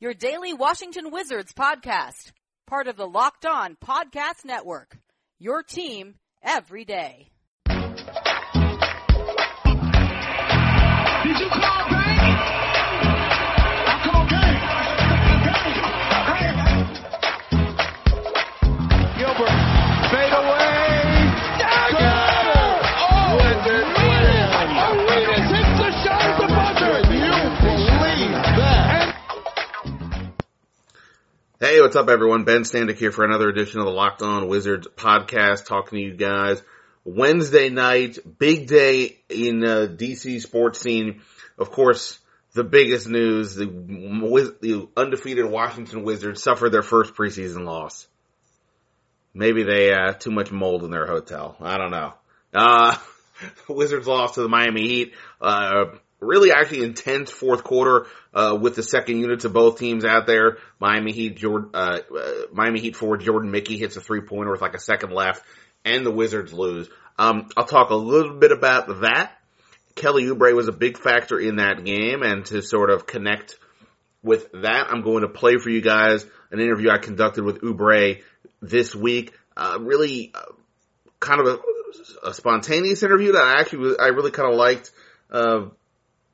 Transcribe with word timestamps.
your 0.00 0.14
daily 0.14 0.54
Washington 0.54 1.10
Wizards 1.10 1.52
podcast, 1.52 2.32
part 2.66 2.88
of 2.88 2.96
the 2.96 3.06
Locked 3.06 3.44
On 3.44 3.76
Podcast 3.76 4.46
Network. 4.46 4.96
Your 5.38 5.62
team 5.62 6.14
every 6.42 6.86
day. 6.86 7.28
Did 7.68 7.76
you 11.38 11.50
call 11.50 11.69
Hey, 31.80 31.84
what's 31.84 31.96
up, 31.96 32.10
everyone? 32.10 32.44
Ben 32.44 32.64
Standig 32.64 32.98
here 32.98 33.10
for 33.10 33.24
another 33.24 33.48
edition 33.48 33.80
of 33.80 33.86
the 33.86 33.90
Locked 33.90 34.20
On 34.20 34.48
Wizards 34.48 34.86
podcast, 34.96 35.64
talking 35.64 35.96
to 35.96 36.04
you 36.04 36.14
guys. 36.14 36.62
Wednesday 37.04 37.70
night, 37.70 38.18
big 38.38 38.66
day 38.66 39.18
in 39.30 39.64
uh, 39.64 39.86
DC 39.88 40.42
sports 40.42 40.78
scene. 40.78 41.22
Of 41.56 41.70
course, 41.70 42.18
the 42.52 42.64
biggest 42.64 43.08
news: 43.08 43.54
the, 43.54 43.64
the 43.64 44.88
undefeated 44.94 45.46
Washington 45.46 46.02
Wizards 46.02 46.42
suffered 46.42 46.68
their 46.68 46.82
first 46.82 47.14
preseason 47.14 47.64
loss. 47.64 48.06
Maybe 49.32 49.62
they 49.62 49.90
uh, 49.90 50.12
too 50.12 50.32
much 50.32 50.52
mold 50.52 50.84
in 50.84 50.90
their 50.90 51.06
hotel. 51.06 51.56
I 51.62 51.78
don't 51.78 51.92
know. 51.92 52.12
Uh, 52.52 52.94
Wizards 53.70 54.06
lost 54.06 54.34
to 54.34 54.42
the 54.42 54.50
Miami 54.50 54.86
Heat. 54.86 55.14
Uh, 55.40 55.86
really 56.20 56.52
actually 56.52 56.84
intense 56.84 57.30
fourth 57.30 57.64
quarter, 57.64 58.06
uh, 58.34 58.56
with 58.60 58.76
the 58.76 58.82
second 58.82 59.18
units 59.18 59.44
of 59.44 59.52
both 59.52 59.78
teams 59.78 60.04
out 60.04 60.26
there. 60.26 60.58
Miami 60.78 61.12
Heat, 61.12 61.36
Jordan, 61.36 61.70
uh, 61.74 62.00
uh, 62.16 62.32
Miami 62.52 62.80
Heat 62.80 62.96
forward 62.96 63.20
Jordan 63.20 63.50
Mickey 63.50 63.76
hits 63.76 63.96
a 63.96 64.00
three 64.00 64.20
pointer 64.20 64.52
with 64.52 64.60
like 64.60 64.74
a 64.74 64.80
second 64.80 65.12
left 65.12 65.44
and 65.84 66.04
the 66.04 66.10
Wizards 66.10 66.52
lose. 66.52 66.88
Um, 67.18 67.48
I'll 67.56 67.66
talk 67.66 67.90
a 67.90 67.94
little 67.94 68.38
bit 68.38 68.52
about 68.52 69.00
that. 69.00 69.32
Kelly 69.94 70.24
Oubre 70.24 70.54
was 70.54 70.68
a 70.68 70.72
big 70.72 70.96
factor 70.96 71.38
in 71.38 71.56
that 71.56 71.84
game 71.84 72.22
and 72.22 72.44
to 72.46 72.62
sort 72.62 72.90
of 72.90 73.06
connect 73.06 73.58
with 74.22 74.50
that, 74.52 74.88
I'm 74.90 75.02
going 75.02 75.22
to 75.22 75.28
play 75.28 75.56
for 75.58 75.70
you 75.70 75.80
guys 75.80 76.26
an 76.50 76.60
interview 76.60 76.90
I 76.90 76.98
conducted 76.98 77.44
with 77.44 77.62
Oubre 77.62 78.22
this 78.60 78.94
week. 78.94 79.32
Uh, 79.56 79.78
really, 79.80 80.32
uh, 80.34 80.52
kind 81.18 81.40
of 81.40 81.46
a, 81.46 82.28
a 82.28 82.34
spontaneous 82.34 83.02
interview 83.02 83.32
that 83.32 83.42
I 83.42 83.60
actually 83.60 83.96
I 83.98 84.08
really 84.08 84.30
kind 84.30 84.50
of 84.50 84.56
liked. 84.56 84.90
Uh, 85.30 85.66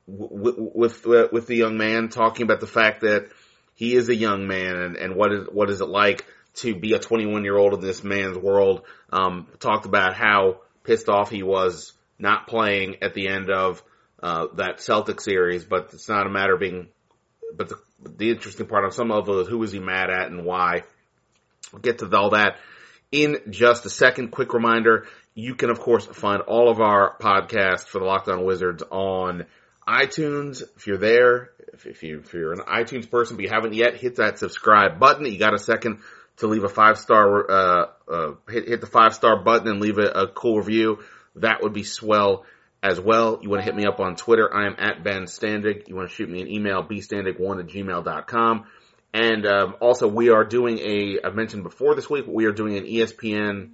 with 0.07 1.05
with 1.05 1.47
the 1.47 1.55
young 1.55 1.77
man 1.77 2.09
talking 2.09 2.43
about 2.43 2.61
the 2.61 2.67
fact 2.67 3.01
that 3.01 3.29
he 3.75 3.93
is 3.93 4.09
a 4.09 4.15
young 4.15 4.47
man 4.47 4.75
and, 4.75 4.95
and 4.95 5.15
what 5.15 5.31
is 5.31 5.47
what 5.51 5.69
is 5.69 5.81
it 5.81 5.89
like 5.89 6.25
to 6.57 6.75
be 6.75 6.93
a 6.93 6.99
21 6.99 7.43
year 7.43 7.55
old 7.55 7.73
in 7.75 7.81
this 7.81 8.03
man's 8.03 8.37
world. 8.37 8.81
Um, 9.11 9.47
talked 9.59 9.85
about 9.85 10.15
how 10.15 10.61
pissed 10.83 11.09
off 11.09 11.29
he 11.29 11.43
was 11.43 11.93
not 12.17 12.47
playing 12.47 12.97
at 13.01 13.13
the 13.13 13.27
end 13.27 13.49
of 13.49 13.83
uh, 14.21 14.47
that 14.55 14.81
Celtic 14.81 15.21
series, 15.21 15.63
but 15.63 15.89
it's 15.93 16.09
not 16.09 16.25
a 16.25 16.29
matter 16.29 16.55
of 16.55 16.59
being. 16.59 16.87
But 17.55 17.69
the, 17.69 17.77
the 18.03 18.31
interesting 18.31 18.65
part 18.65 18.85
on 18.85 18.91
some 18.91 19.09
level 19.09 19.39
is 19.39 19.47
who 19.47 19.61
is 19.63 19.71
he 19.71 19.79
mad 19.79 20.09
at 20.09 20.31
and 20.31 20.45
why. 20.45 20.83
We'll 21.71 21.81
get 21.81 21.99
to 21.99 22.17
all 22.17 22.31
that 22.31 22.57
in 23.11 23.37
just 23.49 23.85
a 23.85 23.89
second. 23.89 24.31
Quick 24.31 24.53
reminder: 24.53 25.05
you 25.35 25.53
can 25.53 25.69
of 25.69 25.79
course 25.79 26.05
find 26.05 26.41
all 26.41 26.69
of 26.69 26.81
our 26.81 27.15
podcasts 27.19 27.85
for 27.85 27.99
the 27.99 28.05
Locked 28.05 28.29
On 28.29 28.43
Wizards 28.43 28.83
on 28.89 29.45
iTunes. 29.87 30.63
If 30.75 30.87
you're 30.87 30.97
there, 30.97 31.51
if, 31.73 31.85
if 31.85 32.03
you 32.03 32.19
if 32.19 32.33
you're 32.33 32.53
an 32.53 32.59
iTunes 32.59 33.09
person 33.09 33.37
but 33.37 33.43
you 33.43 33.49
haven't 33.49 33.73
yet, 33.73 33.95
hit 33.95 34.17
that 34.17 34.39
subscribe 34.39 34.99
button. 34.99 35.25
You 35.25 35.39
got 35.39 35.53
a 35.53 35.59
second 35.59 35.99
to 36.37 36.47
leave 36.47 36.63
a 36.63 36.69
five 36.69 36.97
star 36.97 37.49
uh, 37.49 37.85
uh, 38.11 38.31
hit 38.49 38.67
hit 38.67 38.81
the 38.81 38.87
five 38.87 39.13
star 39.13 39.41
button 39.41 39.67
and 39.67 39.79
leave 39.79 39.97
a, 39.97 40.07
a 40.07 40.27
cool 40.27 40.57
review. 40.57 40.99
That 41.35 41.61
would 41.61 41.73
be 41.73 41.83
swell 41.83 42.45
as 42.81 42.99
well. 42.99 43.39
You 43.41 43.49
want 43.49 43.61
to 43.61 43.65
hit 43.65 43.75
me 43.75 43.85
up 43.85 43.99
on 43.99 44.15
Twitter. 44.15 44.53
I 44.53 44.67
am 44.67 44.75
at 44.77 45.03
Ben 45.03 45.23
Standig. 45.23 45.87
You 45.87 45.95
want 45.95 46.09
to 46.09 46.15
shoot 46.15 46.29
me 46.29 46.41
an 46.41 46.47
email, 46.47 46.83
bstandig1 46.83 47.59
at 47.59 47.67
gmail.com. 47.67 48.65
And 49.13 49.45
um, 49.45 49.75
also, 49.79 50.07
we 50.07 50.29
are 50.29 50.43
doing 50.43 50.79
a, 50.79 51.19
I've 51.23 51.35
mentioned 51.35 51.63
before 51.63 51.95
this 51.95 52.09
week, 52.09 52.25
we 52.27 52.45
are 52.45 52.51
doing 52.51 52.77
an 52.77 52.85
ESPN 52.85 53.69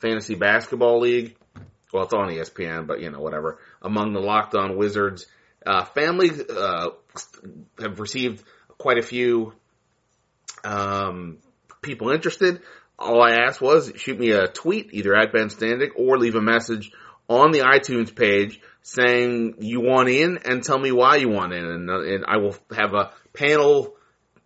Fantasy 0.00 0.34
Basketball 0.34 1.00
League. 1.00 1.36
Well, 1.92 2.04
it's 2.04 2.14
on 2.14 2.28
ESPN, 2.28 2.86
but 2.86 3.00
you 3.00 3.10
know, 3.10 3.20
whatever. 3.20 3.58
Among 3.82 4.12
the 4.12 4.20
Locked 4.20 4.54
On 4.54 4.76
Wizards 4.76 5.26
uh, 5.68 5.84
family, 5.84 6.30
uh, 6.48 6.88
have 7.78 8.00
received 8.00 8.42
quite 8.78 8.96
a 8.96 9.02
few 9.02 9.52
um, 10.64 11.38
people 11.82 12.10
interested. 12.10 12.62
All 12.98 13.22
I 13.22 13.32
asked 13.46 13.60
was 13.60 13.92
shoot 13.96 14.18
me 14.18 14.30
a 14.30 14.48
tweet, 14.48 14.88
either 14.92 15.14
at 15.14 15.32
Ben 15.32 15.48
Standig 15.48 15.90
or 15.94 16.18
leave 16.18 16.36
a 16.36 16.40
message 16.40 16.90
on 17.28 17.52
the 17.52 17.60
iTunes 17.60 18.14
page 18.14 18.60
saying 18.82 19.56
you 19.58 19.80
want 19.82 20.08
in 20.08 20.38
and 20.46 20.64
tell 20.64 20.78
me 20.78 20.90
why 20.90 21.16
you 21.16 21.28
want 21.28 21.52
in, 21.52 21.64
and, 21.64 21.90
uh, 21.90 22.00
and 22.00 22.24
I 22.26 22.38
will 22.38 22.56
have 22.74 22.94
a 22.94 23.12
panel 23.34 23.94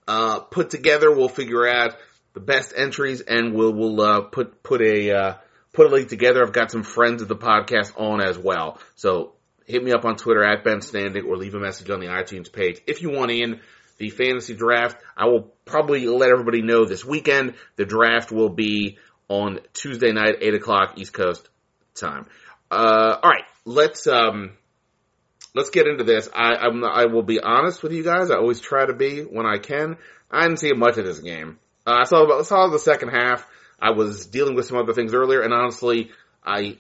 uh, 0.09 0.41
put 0.41 0.71
together. 0.71 1.15
We'll 1.15 1.29
figure 1.29 1.67
out 1.69 1.95
the 2.35 2.41
best 2.41 2.73
entries, 2.77 3.21
and 3.21 3.55
we'll 3.55 3.73
we'll 3.73 4.01
uh, 4.01 4.21
put 4.23 4.65
put 4.65 4.83
a 4.83 5.13
uh, 5.13 5.35
put 5.73 5.87
a 5.87 5.91
link 5.91 6.09
together. 6.09 6.43
I've 6.43 6.53
got 6.53 6.73
some 6.73 6.83
friends 6.83 7.23
of 7.23 7.29
the 7.29 7.37
podcast 7.37 7.93
on 7.97 8.21
as 8.21 8.37
well, 8.37 8.81
so 8.97 9.35
hit 9.67 9.83
me 9.83 9.93
up 9.93 10.05
on 10.05 10.17
Twitter 10.17 10.45
at 10.45 10.65
Ben 10.65 10.79
Standig 10.79 11.25
or 11.27 11.37
leave 11.37 11.55
a 11.55 11.61
message 11.61 11.91
on 11.91 12.01
the 12.01 12.07
iTunes 12.07 12.53
page 12.53 12.81
if 12.87 13.03
you 13.03 13.11
want 13.11 13.31
in 13.31 13.61
the 13.99 14.11
fantasy 14.11 14.55
draft. 14.55 14.97
I 15.17 15.27
will 15.27 15.53
probably 15.65 16.07
let 16.07 16.31
everybody 16.31 16.63
know 16.63 16.85
this 16.85 17.05
weekend. 17.05 17.55
The 17.77 17.85
draft 17.85 18.33
will 18.33 18.49
be 18.49 18.99
on 19.29 19.61
Tuesday 19.73 20.13
night, 20.13 20.37
eight 20.41 20.55
o'clock 20.55 20.95
East 20.97 21.13
Coast 21.13 21.49
time. 21.95 22.27
Uh, 22.71 23.19
all 23.23 23.31
right, 23.31 23.45
let's 23.65 24.07
um, 24.07 24.53
let's 25.55 25.71
get 25.71 25.87
into 25.87 26.05
this. 26.05 26.29
I 26.35 26.57
I'm, 26.57 26.85
I 26.85 27.07
will 27.07 27.23
be 27.23 27.41
honest 27.41 27.83
with 27.83 27.93
you 27.93 28.03
guys. 28.03 28.31
I 28.31 28.37
always 28.37 28.61
try 28.61 28.87
to 28.87 28.95
be 28.95 29.21
when 29.23 29.47
I 29.47 29.59
can. 29.59 29.97
I 30.31 30.43
didn't 30.43 30.61
see 30.61 30.73
much 30.73 30.97
of 30.99 31.05
this 31.05 31.19
game. 31.19 31.59
Uh, 31.87 31.99
I 32.01 32.05
saw 32.05 32.25
about 32.25 32.47
saw 32.47 32.69
the 32.69 32.79
second 32.79 33.11
half. 33.11 33.47
I 33.81 33.91
was 33.91 34.27
dealing 34.27 34.55
with 34.55 34.67
some 34.67 34.79
other 34.79 34.93
things 34.93 35.13
earlier, 35.13 35.43
and 35.43 35.53
honestly, 35.53 36.11
I 36.45 36.79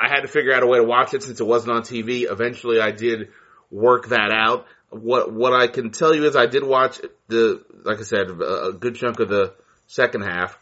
I 0.00 0.08
had 0.08 0.22
to 0.22 0.28
figure 0.28 0.52
out 0.54 0.62
a 0.62 0.66
way 0.66 0.78
to 0.78 0.84
watch 0.84 1.14
it 1.14 1.22
since 1.22 1.40
it 1.40 1.46
wasn't 1.46 1.76
on 1.76 1.82
TV. 1.82 2.30
Eventually, 2.30 2.80
I 2.80 2.90
did 2.90 3.28
work 3.70 4.08
that 4.08 4.30
out. 4.32 4.66
What 4.90 5.32
what 5.32 5.52
I 5.52 5.66
can 5.68 5.90
tell 5.90 6.14
you 6.14 6.26
is 6.26 6.36
I 6.36 6.46
did 6.46 6.64
watch 6.64 7.00
the 7.28 7.62
like 7.84 7.98
I 7.98 8.02
said 8.02 8.28
a 8.30 8.72
good 8.72 8.96
chunk 8.96 9.20
of 9.20 9.28
the 9.28 9.54
second 9.86 10.22
half, 10.22 10.58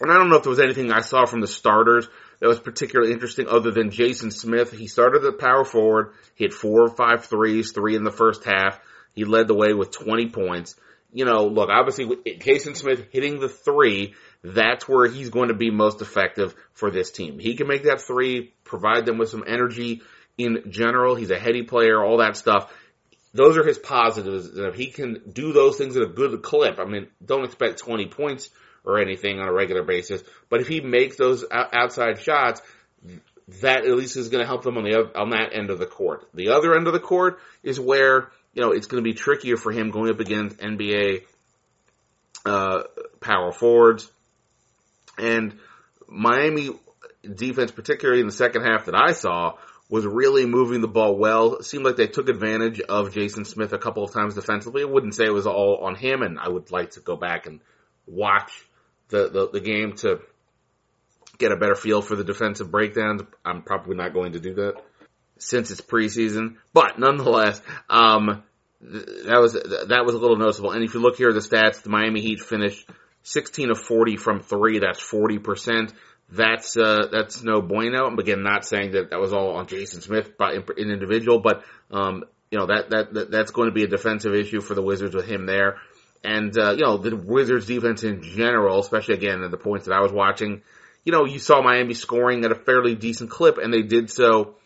and 0.00 0.10
I 0.10 0.14
don't 0.14 0.28
know 0.30 0.36
if 0.36 0.42
there 0.42 0.50
was 0.50 0.60
anything 0.60 0.92
I 0.92 1.00
saw 1.00 1.26
from 1.26 1.40
the 1.40 1.46
starters 1.46 2.08
that 2.40 2.48
was 2.48 2.60
particularly 2.60 3.12
interesting 3.12 3.48
other 3.48 3.70
than 3.70 3.90
Jason 3.90 4.30
Smith. 4.30 4.70
He 4.70 4.86
started 4.86 5.24
at 5.24 5.38
power 5.38 5.64
forward, 5.64 6.12
hit 6.34 6.52
four 6.52 6.82
or 6.82 6.94
five 6.94 7.24
threes, 7.24 7.72
three 7.72 7.96
in 7.96 8.04
the 8.04 8.10
first 8.10 8.44
half. 8.44 8.78
He 9.14 9.24
led 9.24 9.48
the 9.48 9.54
way 9.54 9.72
with 9.72 9.90
20 9.90 10.28
points. 10.28 10.76
You 11.16 11.24
know, 11.24 11.46
look, 11.46 11.70
obviously 11.70 12.14
Jason 12.40 12.74
Smith 12.74 13.06
hitting 13.10 13.40
the 13.40 13.48
three, 13.48 14.12
that's 14.44 14.86
where 14.86 15.08
he's 15.08 15.30
going 15.30 15.48
to 15.48 15.54
be 15.54 15.70
most 15.70 16.02
effective 16.02 16.54
for 16.74 16.90
this 16.90 17.10
team. 17.10 17.38
He 17.38 17.56
can 17.56 17.66
make 17.66 17.84
that 17.84 18.02
three, 18.02 18.52
provide 18.64 19.06
them 19.06 19.16
with 19.16 19.30
some 19.30 19.42
energy 19.46 20.02
in 20.36 20.64
general. 20.68 21.14
He's 21.14 21.30
a 21.30 21.38
heady 21.38 21.62
player, 21.62 22.04
all 22.04 22.18
that 22.18 22.36
stuff. 22.36 22.70
Those 23.32 23.56
are 23.56 23.64
his 23.64 23.78
positives. 23.78 24.46
And 24.46 24.66
if 24.66 24.74
he 24.74 24.88
can 24.88 25.22
do 25.32 25.54
those 25.54 25.78
things 25.78 25.96
at 25.96 26.02
a 26.02 26.06
good 26.06 26.42
clip, 26.42 26.78
I 26.78 26.84
mean, 26.84 27.06
don't 27.24 27.46
expect 27.46 27.78
20 27.78 28.08
points 28.08 28.50
or 28.84 28.98
anything 28.98 29.40
on 29.40 29.48
a 29.48 29.52
regular 29.54 29.84
basis, 29.84 30.22
but 30.50 30.60
if 30.60 30.68
he 30.68 30.82
makes 30.82 31.16
those 31.16 31.46
outside 31.50 32.20
shots, 32.20 32.60
that 33.62 33.86
at 33.86 33.96
least 33.96 34.18
is 34.18 34.28
going 34.28 34.42
to 34.42 34.46
help 34.46 34.64
them 34.64 34.76
on 34.76 34.84
the 34.84 35.18
on 35.18 35.30
that 35.30 35.54
end 35.54 35.70
of 35.70 35.78
the 35.78 35.86
court. 35.86 36.28
The 36.34 36.50
other 36.50 36.76
end 36.76 36.86
of 36.86 36.92
the 36.92 37.00
court 37.00 37.38
is 37.62 37.80
where 37.80 38.30
you 38.56 38.62
know 38.62 38.72
it's 38.72 38.86
going 38.86 39.02
to 39.02 39.08
be 39.08 39.14
trickier 39.14 39.56
for 39.56 39.70
him 39.70 39.90
going 39.90 40.10
up 40.10 40.18
against 40.18 40.56
NBA 40.56 41.24
uh, 42.46 42.84
power 43.20 43.52
forwards 43.52 44.10
and 45.18 45.58
Miami 46.08 46.70
defense, 47.22 47.70
particularly 47.70 48.20
in 48.20 48.26
the 48.26 48.32
second 48.32 48.62
half 48.62 48.86
that 48.86 48.94
I 48.94 49.12
saw, 49.12 49.54
was 49.88 50.06
really 50.06 50.46
moving 50.46 50.80
the 50.80 50.88
ball 50.88 51.16
well. 51.16 51.56
It 51.56 51.64
seemed 51.64 51.84
like 51.84 51.96
they 51.96 52.06
took 52.06 52.28
advantage 52.28 52.80
of 52.80 53.12
Jason 53.12 53.44
Smith 53.44 53.72
a 53.72 53.78
couple 53.78 54.04
of 54.04 54.12
times 54.12 54.34
defensively. 54.34 54.82
I 54.82 54.86
wouldn't 54.86 55.14
say 55.14 55.24
it 55.24 55.32
was 55.32 55.46
all 55.46 55.78
on 55.82 55.94
him, 55.94 56.22
and 56.22 56.38
I 56.38 56.48
would 56.48 56.70
like 56.70 56.92
to 56.92 57.00
go 57.00 57.16
back 57.16 57.46
and 57.46 57.60
watch 58.06 58.52
the, 59.08 59.28
the, 59.28 59.50
the 59.50 59.60
game 59.60 59.92
to 59.96 60.20
get 61.38 61.52
a 61.52 61.56
better 61.56 61.74
feel 61.74 62.02
for 62.02 62.16
the 62.16 62.24
defensive 62.24 62.70
breakdowns. 62.70 63.22
I'm 63.44 63.62
probably 63.62 63.96
not 63.96 64.14
going 64.14 64.32
to 64.32 64.40
do 64.40 64.54
that 64.54 64.82
since 65.38 65.70
it's 65.70 65.80
preseason, 65.80 66.56
but 66.72 66.98
nonetheless, 66.98 67.60
um, 67.90 68.42
that 68.80 69.38
was 69.40 69.52
that 69.52 70.02
was 70.04 70.14
a 70.14 70.18
little 70.18 70.36
noticeable. 70.36 70.72
And 70.72 70.84
if 70.84 70.94
you 70.94 71.00
look 71.00 71.16
here 71.16 71.30
at 71.30 71.34
the 71.34 71.40
stats, 71.40 71.82
the 71.82 71.90
Miami 71.90 72.20
Heat 72.20 72.40
finished 72.40 72.88
16 73.22 73.70
of 73.70 73.78
40 73.78 74.16
from 74.16 74.40
three. 74.40 74.78
That's 74.78 75.00
40 75.00 75.38
percent. 75.38 75.92
That's 76.30 76.76
uh, 76.76 77.06
that's 77.10 77.42
no 77.42 77.60
bueno. 77.62 78.06
And 78.06 78.18
Again, 78.18 78.42
not 78.42 78.64
saying 78.64 78.92
that 78.92 79.10
that 79.10 79.20
was 79.20 79.32
all 79.32 79.56
on 79.56 79.66
Jason 79.66 80.00
Smith 80.00 80.36
by 80.36 80.54
an 80.54 80.64
individual, 80.76 81.38
but 81.38 81.62
um, 81.90 82.24
you 82.50 82.58
know 82.58 82.66
that, 82.66 82.90
that 82.90 83.14
that 83.14 83.30
that's 83.30 83.50
going 83.50 83.68
to 83.68 83.74
be 83.74 83.84
a 83.84 83.88
defensive 83.88 84.34
issue 84.34 84.60
for 84.60 84.74
the 84.74 84.82
Wizards 84.82 85.14
with 85.14 85.26
him 85.26 85.46
there. 85.46 85.76
And 86.24 86.56
uh, 86.58 86.72
you 86.72 86.82
know 86.82 86.96
the 86.96 87.16
Wizards 87.16 87.66
defense 87.66 88.02
in 88.02 88.22
general, 88.22 88.80
especially 88.80 89.14
again 89.14 89.42
at 89.42 89.50
the 89.50 89.56
points 89.56 89.86
that 89.86 89.94
I 89.94 90.00
was 90.00 90.12
watching, 90.12 90.62
you 91.04 91.12
know 91.12 91.24
you 91.24 91.38
saw 91.38 91.62
Miami 91.62 91.94
scoring 91.94 92.44
at 92.44 92.52
a 92.52 92.56
fairly 92.56 92.94
decent 92.94 93.30
clip, 93.30 93.58
and 93.58 93.72
they 93.72 93.82
did 93.82 94.10
so. 94.10 94.56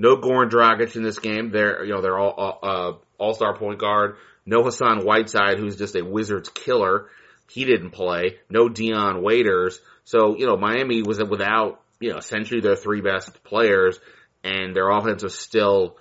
No 0.00 0.16
Goran 0.16 0.48
Dragic 0.48 0.96
in 0.96 1.02
this 1.02 1.18
game. 1.18 1.50
They're 1.50 1.84
you 1.84 1.92
know 1.92 2.00
they're 2.00 2.18
all 2.18 2.58
uh, 2.62 2.92
all 3.18 3.34
star 3.34 3.54
point 3.58 3.78
guard. 3.78 4.16
No 4.46 4.64
Hassan 4.64 5.04
Whiteside, 5.04 5.58
who's 5.58 5.76
just 5.76 5.94
a 5.94 6.02
Wizards 6.02 6.48
killer. 6.48 7.08
He 7.50 7.66
didn't 7.66 7.90
play. 7.90 8.38
No 8.48 8.70
Dion 8.70 9.22
Waiters. 9.22 9.78
So, 10.04 10.36
you 10.36 10.46
know, 10.46 10.56
Miami 10.56 11.02
was 11.02 11.22
without, 11.22 11.82
you 12.00 12.10
know, 12.10 12.16
essentially 12.16 12.60
their 12.60 12.76
three 12.76 13.02
best 13.02 13.44
players 13.44 14.00
and 14.42 14.74
their 14.74 14.88
offense 14.88 15.22
was 15.22 15.38
still, 15.38 15.98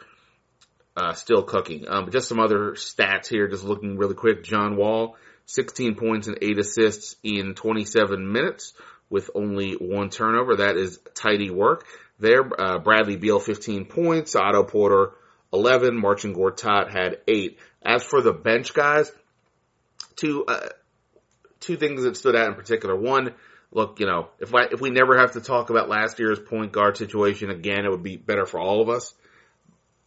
uh, 0.96 1.13
still 1.13 1.44
cooking. 1.44 1.86
Um, 1.88 2.10
just 2.10 2.30
some 2.30 2.40
other 2.40 2.72
stats 2.72 3.28
here, 3.28 3.50
just 3.50 3.66
looking 3.66 3.98
really 3.98 4.16
quick. 4.16 4.44
John 4.44 4.78
Wall, 4.78 5.18
16 5.48 5.96
points 5.96 6.28
and 6.28 6.38
8 6.42 6.57
assists 6.57 7.18
in 7.22 7.54
27 7.54 8.31
minutes 8.31 8.74
with 9.10 9.30
only 9.36 9.74
one 9.74 10.10
turnover. 10.10 10.56
That 10.56 10.78
is 10.78 11.00
tidy 11.16 11.50
work 11.50 11.86
there. 12.19 12.50
Uh, 12.60 12.80
Bradley 12.80 13.16
Beal, 13.16 13.39
15 13.39 13.86
points. 13.86 14.36
Otto 14.36 14.63
Porter, 14.63 15.12
11. 15.54 16.00
Marcin 16.00 16.36
Gortat 16.36 16.92
had 16.92 17.19
8. 17.27 17.57
As 17.81 18.04
for 18.04 18.21
the 18.21 18.33
bench 18.33 18.74
guys, 18.74 19.12
two, 20.16 20.45
uh, 20.45 20.69
two 21.60 21.77
things 21.77 22.04
that 22.04 22.18
stood 22.18 22.36
out 22.36 22.48
in 22.48 22.56
particular. 22.56 22.95
One, 22.95 23.33
look, 23.71 24.00
you 24.00 24.06
know, 24.06 24.30
if 24.39 24.54
I, 24.54 24.66
if 24.71 24.81
we 24.81 24.89
never 24.89 25.18
have 25.18 25.33
to 25.33 25.42
talk 25.42 25.69
about 25.69 25.89
last 25.89 26.19
year's 26.19 26.39
point 26.39 26.71
guard 26.71 26.98
situation 26.98 27.50
again, 27.50 27.86
it 27.86 27.89
would 27.89 28.04
be 28.04 28.18
better 28.18 28.45
for 28.45 28.60
all 28.60 28.81
of 28.81 28.89
us. 28.89 29.13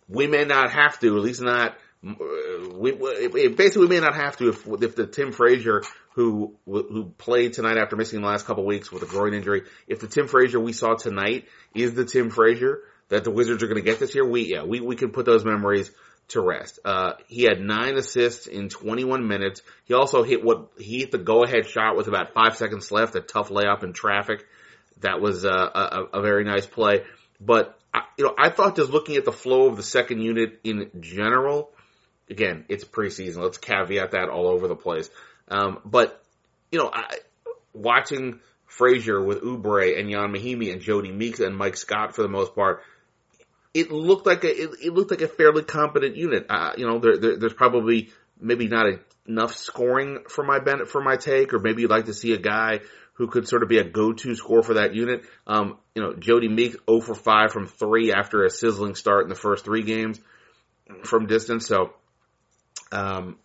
We 0.08 0.26
may 0.26 0.44
not 0.44 0.70
have 0.70 0.98
to, 1.00 1.16
at 1.16 1.22
least 1.22 1.40
not, 1.40 1.76
we, 2.02 2.92
we 2.92 3.48
basically 3.48 3.82
we 3.82 3.94
may 3.94 4.00
not 4.00 4.16
have 4.16 4.36
to 4.38 4.48
if, 4.48 4.66
if 4.66 4.96
the 4.96 5.06
Tim 5.06 5.32
Frazier 5.32 5.82
who, 6.14 6.54
who 6.66 7.06
played 7.16 7.52
tonight 7.52 7.78
after 7.78 7.96
missing 7.96 8.20
the 8.20 8.26
last 8.26 8.44
couple 8.44 8.66
weeks 8.66 8.92
with 8.92 9.02
a 9.02 9.06
groin 9.06 9.34
injury, 9.34 9.62
if 9.86 10.00
the 10.00 10.08
Tim 10.08 10.28
Frazier 10.28 10.60
we 10.60 10.72
saw 10.72 10.94
tonight 10.94 11.46
is 11.74 11.94
the 11.94 12.04
Tim 12.04 12.30
Frazier 12.30 12.80
that 13.08 13.24
the 13.24 13.30
Wizards 13.30 13.62
are 13.62 13.66
going 13.66 13.82
to 13.82 13.88
get 13.88 13.98
this 13.98 14.14
year, 14.14 14.26
we, 14.26 14.52
yeah, 14.52 14.64
we, 14.64 14.80
we 14.80 14.96
can 14.96 15.10
put 15.10 15.24
those 15.24 15.44
memories 15.44 15.90
to 16.28 16.40
rest. 16.40 16.78
Uh, 16.84 17.14
he 17.28 17.42
had 17.42 17.60
nine 17.60 17.96
assists 17.96 18.46
in 18.46 18.68
21 18.68 19.26
minutes. 19.26 19.62
He 19.84 19.94
also 19.94 20.22
hit 20.22 20.44
what 20.44 20.70
he 20.78 21.00
hit 21.00 21.12
the 21.12 21.18
go-ahead 21.18 21.66
shot 21.66 21.96
with 21.96 22.08
about 22.08 22.32
five 22.32 22.56
seconds 22.56 22.90
left, 22.90 23.14
a 23.14 23.20
tough 23.20 23.48
layup 23.48 23.82
in 23.84 23.92
traffic. 23.92 24.44
That 25.00 25.20
was 25.20 25.44
uh, 25.44 25.48
a, 26.12 26.18
a 26.18 26.22
very 26.22 26.44
nice 26.44 26.66
play. 26.66 27.04
But 27.40 27.78
I, 27.92 28.02
you 28.16 28.24
know, 28.24 28.34
I 28.38 28.50
thought 28.50 28.76
just 28.76 28.90
looking 28.90 29.16
at 29.16 29.24
the 29.24 29.32
flow 29.32 29.66
of 29.66 29.76
the 29.76 29.82
second 29.82 30.20
unit 30.20 30.60
in 30.64 30.90
general, 31.00 31.70
again, 32.32 32.64
it's 32.68 32.84
preseason. 32.84 33.36
Let's 33.36 33.58
caveat 33.58 34.12
that 34.12 34.28
all 34.28 34.48
over 34.48 34.66
the 34.66 34.74
place. 34.74 35.08
Um, 35.48 35.78
but 35.84 36.20
you 36.72 36.78
know, 36.78 36.90
I, 36.92 37.18
watching 37.74 38.40
Frazier 38.66 39.22
with 39.22 39.42
Oubre 39.42 39.98
and 39.98 40.10
Ian 40.10 40.32
Mahinmi 40.32 40.72
and 40.72 40.80
Jody 40.80 41.12
Meeks 41.12 41.40
and 41.40 41.56
Mike 41.56 41.76
Scott 41.76 42.16
for 42.16 42.22
the 42.22 42.28
most 42.28 42.54
part, 42.54 42.82
it 43.74 43.92
looked 43.92 44.26
like 44.26 44.44
a 44.44 44.62
it, 44.62 44.70
it 44.82 44.92
looked 44.92 45.10
like 45.10 45.20
a 45.20 45.28
fairly 45.28 45.62
competent 45.62 46.16
unit. 46.16 46.46
Uh, 46.48 46.72
you 46.76 46.86
know, 46.86 46.98
there, 46.98 47.18
there, 47.18 47.36
there's 47.36 47.54
probably 47.54 48.10
maybe 48.40 48.66
not 48.66 48.86
enough 49.28 49.54
scoring 49.56 50.20
for 50.28 50.42
my 50.42 50.58
benefit 50.58 50.88
for 50.88 51.02
my 51.02 51.16
take, 51.16 51.52
or 51.52 51.58
maybe 51.58 51.82
you'd 51.82 51.90
like 51.90 52.06
to 52.06 52.14
see 52.14 52.32
a 52.32 52.38
guy 52.38 52.80
who 53.14 53.28
could 53.28 53.46
sort 53.46 53.62
of 53.62 53.68
be 53.68 53.78
a 53.78 53.84
go-to 53.84 54.34
score 54.34 54.62
for 54.62 54.74
that 54.74 54.94
unit. 54.94 55.22
Um, 55.46 55.78
you 55.94 56.02
know, 56.02 56.14
Jody 56.14 56.48
Meeks 56.48 56.76
0 56.88 57.02
for 57.02 57.14
5 57.14 57.52
from 57.52 57.66
three 57.66 58.10
after 58.10 58.44
a 58.44 58.50
sizzling 58.50 58.94
start 58.94 59.24
in 59.24 59.28
the 59.28 59.34
first 59.34 59.66
three 59.66 59.82
games 59.82 60.18
from 61.04 61.26
distance. 61.26 61.66
So, 61.66 61.92
um, 62.92 63.38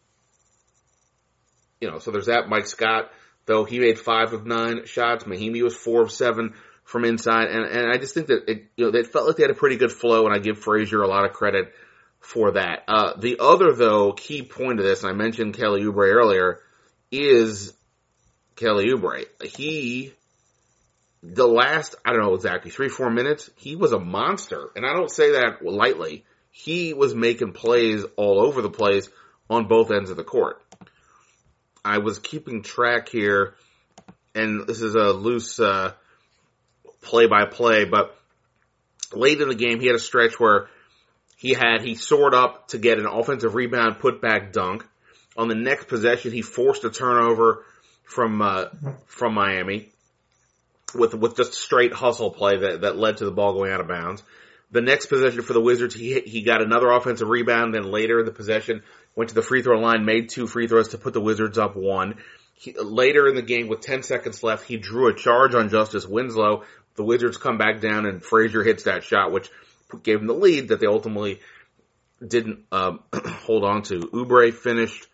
you 1.80 1.90
know, 1.90 2.00
so 2.00 2.12
there's 2.12 2.26
that. 2.28 2.50
Mike 2.50 2.68
Scott, 2.68 3.12
though 3.46 3.64
he 3.64 3.80
made 3.80 4.00
five 4.00 4.34
of 4.34 4.46
nine 4.46 4.86
shots. 4.86 5.24
Mahinmi 5.24 5.64
was 5.64 5.76
four 5.76 6.02
of 6.02 6.12
seven 6.12 6.54
from 6.84 7.06
inside, 7.06 7.50
and 7.50 7.66
and 7.66 7.92
I 7.92 7.98
just 7.98 8.14
think 8.14 8.28
that 8.28 8.50
it 8.50 8.66
you 8.76 8.86
know 8.86 8.92
they 8.92 9.04
felt 9.04 9.28
like 9.28 9.38
they 9.38 9.44
had 9.44 9.52
a 9.52 9.56
pretty 9.56 9.78
good 9.78 9.92
flow, 9.92 10.26
and 10.26 10.36
I 10.36 10.40
give 10.40 10.60
Frazier 10.60 11.02
a 11.02 11.08
lot 11.08 11.26
of 11.26 11.34
credit 11.34 11.74
for 12.20 12.52
that. 12.52 12.84
Uh, 12.88 13.14
the 13.18 13.38
other 13.40 13.74
though 13.74 14.14
key 14.14 14.42
point 14.42 14.80
of 14.80 14.86
this, 14.86 15.04
and 15.04 15.12
I 15.12 15.16
mentioned 15.16 15.56
Kelly 15.56 15.84
Oubre 15.84 16.14
earlier, 16.14 16.60
is 17.12 17.74
Kelly 18.56 18.88
Oubre. 18.88 19.26
He 19.44 20.14
the 21.24 21.48
last 21.48 21.96
I 22.06 22.14
don't 22.14 22.22
know 22.22 22.36
exactly 22.36 22.72
three 22.72 22.90
four 22.90 23.10
minutes, 23.10 23.50
he 23.56 23.76
was 23.76 23.92
a 23.92 24.00
monster, 24.00 24.70
and 24.76 24.86
I 24.86 24.94
don't 24.94 25.12
say 25.12 25.32
that 25.34 25.64
lightly. 25.64 26.26
He 26.52 26.94
was 26.94 27.14
making 27.14 27.54
plays 27.54 28.04
all 28.16 28.40
over 28.40 28.64
the 28.64 28.70
place 28.70 29.10
on 29.50 29.68
both 29.68 29.92
ends 29.92 30.10
of 30.10 30.18
the 30.18 30.24
court. 30.24 30.62
I 31.84 32.00
was 32.00 32.20
keeping 32.20 32.64
track 32.64 33.10
here, 33.10 33.56
and 34.36 34.68
this 34.68 34.82
is 34.82 34.96
a 34.96 35.12
loose. 35.14 35.60
Play 37.02 37.28
by 37.28 37.46
play, 37.46 37.86
but 37.86 38.18
late 39.14 39.40
in 39.40 39.48
the 39.48 39.56
game, 39.56 39.80
he 39.80 39.88
had 39.88 39.96
a 39.96 40.00
stretch 40.00 40.40
where 40.40 40.68
he 41.38 41.54
had, 41.54 41.82
he 41.82 41.96
soared 41.96 42.34
up 42.34 42.70
to 42.70 42.78
get 42.78 43.00
an 43.00 43.06
offensive 43.06 43.56
rebound, 43.56 44.00
put 44.00 44.22
back 44.22 44.52
dunk. 44.52 44.86
On 45.38 45.48
the 45.48 45.56
next 45.56 45.88
possession, 45.88 46.32
he 46.32 46.42
forced 46.42 46.84
a 46.84 46.90
turnover 46.90 47.64
from, 48.04 48.42
uh, 48.42 48.66
from 49.06 49.36
Miami 49.36 49.90
with, 50.96 51.14
with 51.14 51.38
just 51.38 51.54
straight 51.54 51.94
hustle 51.94 52.32
play 52.32 52.58
that, 52.58 52.82
that 52.82 52.98
led 52.98 53.18
to 53.18 53.26
the 53.26 53.32
ball 53.32 53.54
going 53.54 53.72
out 53.72 53.80
of 53.80 53.88
bounds. 53.88 54.24
The 54.72 54.82
next 54.82 55.06
possession 55.06 55.42
for 55.44 55.54
the 55.54 55.62
Wizards, 55.62 55.96
he, 55.96 56.20
he 56.20 56.42
got 56.42 56.62
another 56.62 56.92
offensive 56.92 57.30
rebound, 57.30 57.74
then 57.74 57.90
later 57.90 58.20
in 58.20 58.26
the 58.26 58.32
possession, 58.32 58.84
went 59.16 59.30
to 59.30 59.36
the 59.36 59.42
free 59.42 59.62
throw 59.62 59.80
line, 59.80 60.04
made 60.04 60.30
two 60.30 60.46
free 60.46 60.68
throws 60.68 60.90
to 60.90 60.98
put 60.98 61.14
the 61.14 61.22
Wizards 61.22 61.58
up 61.58 61.76
one. 61.76 62.16
He, 62.54 62.74
later 62.74 63.28
in 63.28 63.36
the 63.36 63.42
game, 63.42 63.68
with 63.68 63.82
10 63.82 64.04
seconds 64.04 64.44
left, 64.44 64.66
he 64.66 64.78
drew 64.78 65.08
a 65.08 65.14
charge 65.14 65.56
on 65.56 65.70
Justice 65.70 66.06
Winslow, 66.06 66.64
the 66.98 67.04
Wizards 67.04 67.38
come 67.38 67.58
back 67.58 67.80
down 67.80 68.06
and 68.06 68.24
Frazier 68.24 68.64
hits 68.64 68.84
that 68.84 69.04
shot, 69.04 69.32
which 69.32 69.50
gave 70.04 70.18
them 70.20 70.28
the 70.28 70.34
lead 70.34 70.70
that 70.70 70.80
they 70.82 70.88
ultimately 70.88 71.40
didn't 72.26 72.66
um, 72.72 73.00
hold 73.14 73.64
on 73.64 73.84
to. 73.84 74.00
Oubre 74.00 74.54
finished 74.54 75.08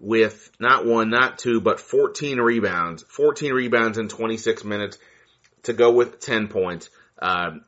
with 0.00 0.50
not 0.58 0.84
one, 0.84 1.08
not 1.08 1.38
two, 1.38 1.60
but 1.60 1.78
14 1.80 2.38
rebounds. 2.38 3.04
14 3.04 3.52
rebounds 3.52 3.96
in 3.96 4.08
26 4.08 4.64
minutes 4.64 4.98
to 5.62 5.72
go 5.72 5.92
with 5.92 6.20
10 6.20 6.48
points. 6.48 6.90
Um, 7.20 7.64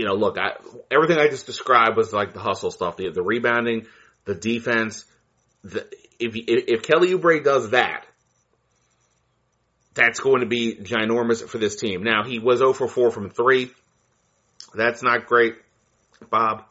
you 0.00 0.06
know, 0.06 0.14
look, 0.14 0.38
I, 0.38 0.52
everything 0.90 1.18
I 1.18 1.28
just 1.28 1.44
described 1.44 1.94
was 1.94 2.10
like 2.10 2.32
the 2.32 2.40
hustle 2.40 2.70
stuff, 2.70 2.96
the, 2.96 3.10
the 3.10 3.22
rebounding, 3.22 3.84
the 4.24 4.34
defense. 4.34 5.04
The, 5.62 5.86
if, 6.18 6.32
if 6.36 6.82
Kelly 6.84 7.08
Oubre 7.10 7.44
does 7.44 7.72
that, 7.72 8.06
that's 9.92 10.18
going 10.18 10.40
to 10.40 10.46
be 10.46 10.74
ginormous 10.76 11.46
for 11.46 11.58
this 11.58 11.76
team. 11.76 12.02
Now, 12.02 12.24
he 12.24 12.38
was 12.38 12.60
0 12.60 12.72
for 12.72 12.88
4 12.88 13.10
from 13.10 13.28
3. 13.28 13.70
That's 14.74 15.02
not 15.02 15.26
great, 15.26 15.56
Bob. 16.30 16.64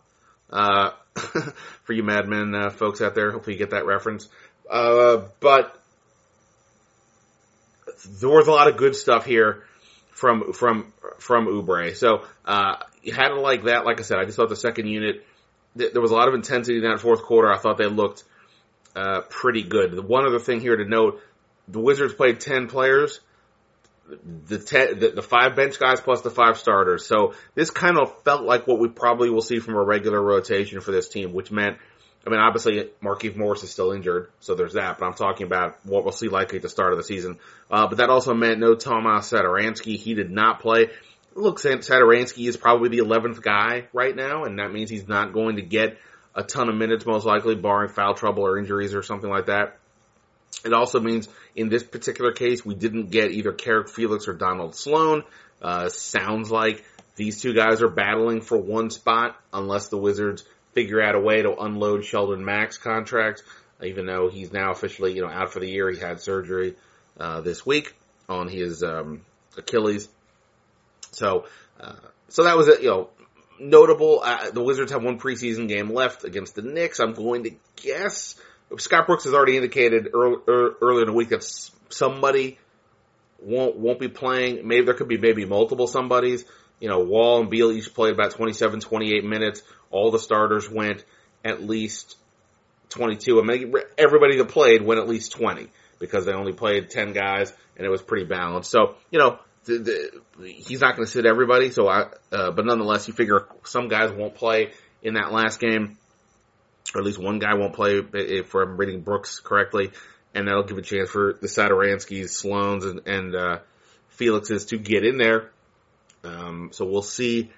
Uh, 0.49 0.89
for 1.83 1.93
you 1.93 2.01
Mad 2.01 2.27
Men 2.27 2.55
uh, 2.55 2.71
folks 2.71 2.99
out 2.99 3.13
there, 3.13 3.31
hopefully 3.31 3.57
you 3.57 3.59
get 3.59 3.69
that 3.69 3.85
reference. 3.85 4.27
Uh, 4.67 5.25
but 5.39 5.79
there 8.19 8.29
was 8.29 8.47
a 8.47 8.51
lot 8.51 8.69
of 8.69 8.77
good 8.77 8.95
stuff 8.95 9.23
here 9.23 9.65
from 10.19 10.53
from 10.53 10.91
from 11.17 11.47
Oubre. 11.47 11.95
So 11.95 12.25
uh, 12.45 12.75
had 13.13 13.29
to 13.29 13.39
like 13.39 13.63
that. 13.63 13.85
Like 13.85 13.99
I 13.99 14.03
said, 14.03 14.19
I 14.19 14.25
just 14.25 14.35
thought 14.35 14.49
the 14.49 14.55
second 14.55 14.87
unit 14.87 15.25
th- 15.77 15.93
there 15.93 16.01
was 16.01 16.11
a 16.11 16.15
lot 16.15 16.27
of 16.27 16.33
intensity 16.33 16.77
in 16.77 16.83
that 16.83 16.99
fourth 16.99 17.23
quarter. 17.23 17.51
I 17.51 17.57
thought 17.57 17.77
they 17.77 17.87
looked 17.87 18.23
uh, 18.95 19.21
pretty 19.29 19.63
good. 19.63 19.91
The 19.91 20.01
one 20.01 20.25
other 20.25 20.39
thing 20.39 20.59
here 20.59 20.75
to 20.75 20.85
note: 20.85 21.21
the 21.67 21.79
Wizards 21.79 22.13
played 22.13 22.39
10 22.39 22.67
players. 22.67 23.19
The, 24.47 24.57
ten, 24.57 24.97
the, 24.97 25.09
the 25.09 25.21
five 25.21 25.55
bench 25.55 25.77
guys 25.77 26.01
plus 26.01 26.21
the 26.21 26.31
five 26.31 26.57
starters. 26.57 27.05
So 27.05 27.35
this 27.53 27.69
kind 27.69 27.95
of 27.99 28.23
felt 28.23 28.41
like 28.41 28.65
what 28.65 28.79
we 28.79 28.87
probably 28.87 29.29
will 29.29 29.43
see 29.43 29.59
from 29.59 29.75
a 29.75 29.83
regular 29.83 30.19
rotation 30.19 30.81
for 30.81 30.91
this 30.91 31.07
team, 31.07 31.31
which 31.31 31.51
meant, 31.51 31.77
I 32.29 32.31
mean, 32.31 32.41
obviously 32.41 32.91
Markieff 33.01 33.35
Morris 33.35 33.63
is 33.63 33.71
still 33.71 33.91
injured, 33.91 34.29
so 34.39 34.53
there's 34.53 34.73
that. 34.73 34.99
But 34.99 35.07
I'm 35.07 35.15
talking 35.15 35.47
about 35.47 35.83
what 35.83 36.03
we'll 36.03 36.13
see 36.13 36.29
likely 36.29 36.57
at 36.57 36.61
the 36.61 36.69
start 36.69 36.91
of 36.91 36.97
the 36.99 37.03
season. 37.03 37.39
Uh, 37.71 37.87
but 37.87 37.97
that 37.97 38.11
also 38.11 38.35
meant 38.35 38.59
no 38.59 38.75
Tomas 38.75 39.31
Satoransky. 39.31 39.97
He 39.97 40.13
did 40.13 40.29
not 40.29 40.59
play. 40.59 40.89
look, 41.33 41.59
Satoransky 41.59 42.47
is 42.47 42.55
probably 42.55 42.89
the 42.89 42.99
11th 43.03 43.41
guy 43.41 43.87
right 43.93 44.15
now, 44.15 44.43
and 44.43 44.59
that 44.59 44.71
means 44.71 44.91
he's 44.91 45.07
not 45.07 45.33
going 45.33 45.55
to 45.55 45.63
get 45.63 45.97
a 46.35 46.43
ton 46.43 46.69
of 46.69 46.75
minutes, 46.75 47.03
most 47.03 47.25
likely, 47.25 47.55
barring 47.55 47.89
foul 47.89 48.13
trouble 48.13 48.45
or 48.45 48.59
injuries 48.59 48.93
or 48.93 49.01
something 49.01 49.29
like 49.29 49.47
that. 49.47 49.79
It 50.63 50.73
also 50.73 50.99
means 50.99 51.27
in 51.55 51.69
this 51.69 51.83
particular 51.83 52.31
case, 52.31 52.63
we 52.63 52.75
didn't 52.75 53.09
get 53.09 53.31
either 53.31 53.53
Carrick 53.53 53.89
Felix 53.89 54.27
or 54.27 54.33
Donald 54.33 54.75
Sloan. 54.75 55.23
Uh, 55.63 55.89
sounds 55.89 56.51
like 56.51 56.85
these 57.15 57.41
two 57.41 57.53
guys 57.53 57.81
are 57.81 57.89
battling 57.89 58.41
for 58.41 58.57
one 58.57 58.91
spot 58.91 59.35
unless 59.51 59.87
the 59.87 59.97
Wizards 59.97 60.45
figure 60.73 61.01
out 61.01 61.15
a 61.15 61.19
way 61.19 61.41
to 61.41 61.55
unload 61.55 62.05
Sheldon 62.05 62.43
Mac's 62.43 62.77
contract, 62.77 63.43
even 63.83 64.05
though 64.05 64.29
he's 64.29 64.51
now 64.51 64.71
officially, 64.71 65.13
you 65.13 65.21
know, 65.21 65.29
out 65.29 65.51
for 65.51 65.59
the 65.59 65.69
year. 65.69 65.89
He 65.89 65.99
had 65.99 66.21
surgery, 66.21 66.75
uh, 67.19 67.41
this 67.41 67.65
week 67.65 67.95
on 68.27 68.47
his, 68.47 68.83
um, 68.83 69.21
Achilles. 69.57 70.07
So, 71.11 71.45
uh, 71.79 71.93
so 72.27 72.43
that 72.43 72.55
was 72.55 72.67
it, 72.67 72.81
you 72.81 72.89
know, 72.89 73.09
notable. 73.59 74.21
Uh, 74.23 74.51
the 74.51 74.63
Wizards 74.63 74.91
have 74.91 75.03
one 75.03 75.19
preseason 75.19 75.67
game 75.67 75.91
left 75.91 76.23
against 76.23 76.55
the 76.55 76.61
Knicks. 76.61 76.99
I'm 76.99 77.13
going 77.13 77.43
to 77.43 77.51
guess 77.77 78.35
Scott 78.77 79.07
Brooks 79.07 79.23
has 79.23 79.33
already 79.33 79.55
indicated 79.57 80.09
early, 80.13 80.37
earlier 80.47 81.01
in 81.01 81.07
the 81.07 81.13
week 81.13 81.29
that 81.29 81.43
somebody 81.89 82.59
won't 83.41 83.77
won't 83.77 83.99
be 83.99 84.07
playing. 84.07 84.67
Maybe 84.67 84.85
there 84.85 84.93
could 84.93 85.07
be 85.07 85.17
maybe 85.17 85.45
multiple 85.45 85.87
somebodies. 85.87 86.45
You 86.79 86.89
know, 86.89 86.99
Wall 86.99 87.41
and 87.41 87.49
Beal 87.49 87.71
each 87.71 87.93
played 87.93 88.13
about 88.13 88.31
27, 88.31 88.79
28 88.79 89.23
minutes. 89.25 89.61
All 89.91 90.11
the 90.11 90.19
starters 90.19 90.69
went 90.69 91.03
at 91.43 91.63
least 91.63 92.17
22. 92.89 93.39
I 93.39 93.43
mean, 93.43 93.73
everybody 93.97 94.37
that 94.37 94.49
played 94.49 94.81
went 94.81 94.99
at 94.99 95.07
least 95.07 95.31
20 95.33 95.67
because 95.99 96.25
they 96.25 96.33
only 96.33 96.53
played 96.53 96.89
10 96.89 97.13
guys 97.13 97.53
and 97.77 97.85
it 97.85 97.89
was 97.89 98.01
pretty 98.01 98.25
balanced. 98.25 98.71
So, 98.71 98.95
you 99.11 99.19
know, 99.19 99.39
the, 99.65 99.77
the, 100.37 100.47
he's 100.47 100.81
not 100.81 100.95
going 100.95 101.05
to 101.05 101.11
sit 101.11 101.25
everybody. 101.25 101.71
So 101.71 101.87
I, 101.87 102.07
uh, 102.31 102.51
but 102.51 102.65
nonetheless, 102.65 103.07
you 103.07 103.13
figure 103.13 103.47
some 103.63 103.87
guys 103.87 104.11
won't 104.11 104.35
play 104.35 104.71
in 105.01 105.13
that 105.13 105.31
last 105.31 105.59
game, 105.59 105.97
or 106.93 107.01
at 107.01 107.05
least 107.05 107.19
one 107.19 107.39
guy 107.39 107.53
won't 107.53 107.73
play 107.73 108.01
if 108.13 108.53
I'm 108.53 108.77
reading 108.77 109.01
Brooks 109.01 109.39
correctly, 109.39 109.91
and 110.33 110.47
that'll 110.47 110.63
give 110.63 110.77
a 110.77 110.81
chance 110.81 111.09
for 111.09 111.37
the 111.39 111.47
Satoranskis, 111.47 112.29
Sloans, 112.29 112.83
and, 112.83 113.07
and 113.07 113.35
uh, 113.35 113.59
Felixes 114.17 114.69
to 114.69 114.77
get 114.77 115.05
in 115.05 115.17
there. 115.17 115.51
Um, 116.23 116.69
so 116.73 116.85
we'll 116.85 117.01
see 117.01 117.51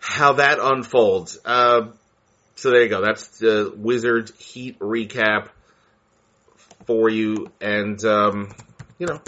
how 0.00 0.34
that 0.34 0.58
unfolds. 0.60 1.38
Uh, 1.44 1.88
so 2.56 2.70
there 2.70 2.82
you 2.82 2.88
go. 2.88 3.00
That's 3.00 3.38
the 3.38 3.72
Wizards 3.76 4.32
Heat 4.38 4.78
recap 4.80 5.48
for 6.86 7.08
you, 7.08 7.50
and 7.60 8.02
um, 8.04 8.54
you 8.98 9.06
know, 9.06 9.20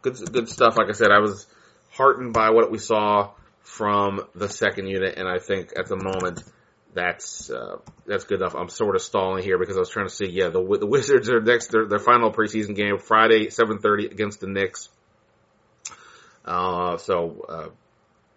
good 0.00 0.16
good 0.32 0.48
stuff. 0.48 0.76
Like 0.76 0.88
I 0.88 0.92
said, 0.92 1.10
I 1.10 1.18
was 1.18 1.46
heartened 1.90 2.32
by 2.32 2.50
what 2.50 2.70
we 2.70 2.78
saw 2.78 3.30
from 3.60 4.26
the 4.34 4.48
second 4.48 4.86
unit, 4.86 5.16
and 5.16 5.28
I 5.28 5.38
think 5.38 5.72
at 5.76 5.86
the 5.86 5.96
moment 5.96 6.42
that's 6.94 7.50
uh, 7.50 7.78
that's 8.06 8.24
good 8.24 8.40
enough. 8.40 8.54
I'm 8.54 8.68
sort 8.68 8.96
of 8.96 9.02
stalling 9.02 9.42
here 9.42 9.58
because 9.58 9.76
I 9.76 9.80
was 9.80 9.90
trying 9.90 10.08
to 10.08 10.14
see. 10.14 10.28
Yeah, 10.28 10.48
the 10.48 10.62
the 10.78 10.86
Wizards 10.86 11.28
are 11.30 11.40
next 11.40 11.68
their, 11.68 11.86
their 11.86 11.98
final 11.98 12.32
preseason 12.32 12.74
game 12.74 12.98
Friday 12.98 13.46
7:30 13.46 14.10
against 14.10 14.40
the 14.40 14.46
Knicks. 14.46 14.88
Uh, 16.44 16.96
so 16.96 17.46
uh, 17.48 17.68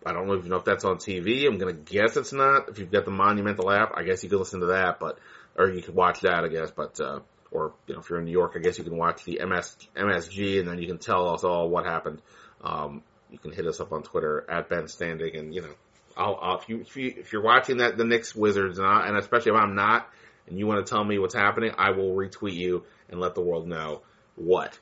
I 0.06 0.14
don't 0.14 0.28
know 0.28 0.34
if 0.34 0.44
you 0.44 0.50
know 0.50 0.58
if 0.58 0.66
that's 0.66 0.86
on 0.86 0.98
TV. 0.98 1.48
I'm 1.48 1.58
gonna 1.58 1.74
guess 1.74 2.16
it's 2.16 2.34
not. 2.34 2.70
If 2.70 2.80
you've 2.80 2.92
got 2.92 3.06
the 3.06 3.12
Monumental 3.12 3.72
app, 3.72 3.94
I 3.96 4.04
guess 4.04 4.24
you 4.24 4.30
could 4.30 4.40
listen 4.40 4.60
to 4.60 4.68
that, 4.68 5.00
but 5.00 5.18
or 5.58 5.70
you 5.70 5.82
could 5.82 5.96
watch 5.96 6.22
that, 6.22 6.44
I 6.44 6.48
guess. 6.48 6.72
But 6.72 7.00
uh, 7.00 7.20
or 7.52 7.74
you 7.88 7.96
know, 7.96 8.02
if 8.02 8.10
you're 8.10 8.20
in 8.20 8.26
New 8.26 8.32
York, 8.32 8.54
I 8.56 8.60
guess 8.60 8.78
you 8.78 8.84
can 8.84 8.98
watch 8.98 9.24
the 9.24 9.40
MS 9.44 9.78
MSG, 9.96 10.60
and 10.60 10.68
then 10.68 10.78
you 10.80 10.88
can 10.88 11.00
tell 11.00 11.30
us 11.30 11.44
all 11.44 11.70
what 11.70 11.86
happened. 11.86 12.22
Um, 12.64 13.02
you 13.32 13.40
can 13.40 13.52
hit 13.52 13.66
us 13.66 13.80
up 13.80 13.92
on 13.92 14.04
Twitter 14.04 14.46
at 14.50 14.70
Ben 14.70 14.84
Standig, 14.84 15.38
and 15.38 15.54
you 15.54 15.62
know, 15.62 15.74
I'll, 16.16 16.38
I'll 16.42 16.60
if 16.60 16.70
you 16.70 16.82
if 16.82 16.96
you 16.96 17.14
if 17.18 17.34
you're 17.34 17.44
watching 17.44 17.78
that 17.78 17.98
the 17.98 18.06
Knicks 18.06 18.36
Wizards, 18.36 18.78
and, 18.78 18.88
I, 18.88 19.08
and 19.08 19.18
especially 19.18 19.54
if 19.54 19.58
I'm 19.58 19.76
not, 19.76 20.08
and 20.48 20.60
you 20.60 20.68
want 20.68 20.86
to 20.86 20.90
tell 20.90 21.04
me 21.04 21.18
what's 21.18 21.36
happening, 21.36 21.72
I 21.78 21.92
will 21.92 22.14
retweet 22.16 22.56
you 22.56 22.84
and 23.10 23.20
let 23.20 23.34
the 23.34 23.42
world 23.42 23.68
know 23.68 24.02
what 24.36 24.78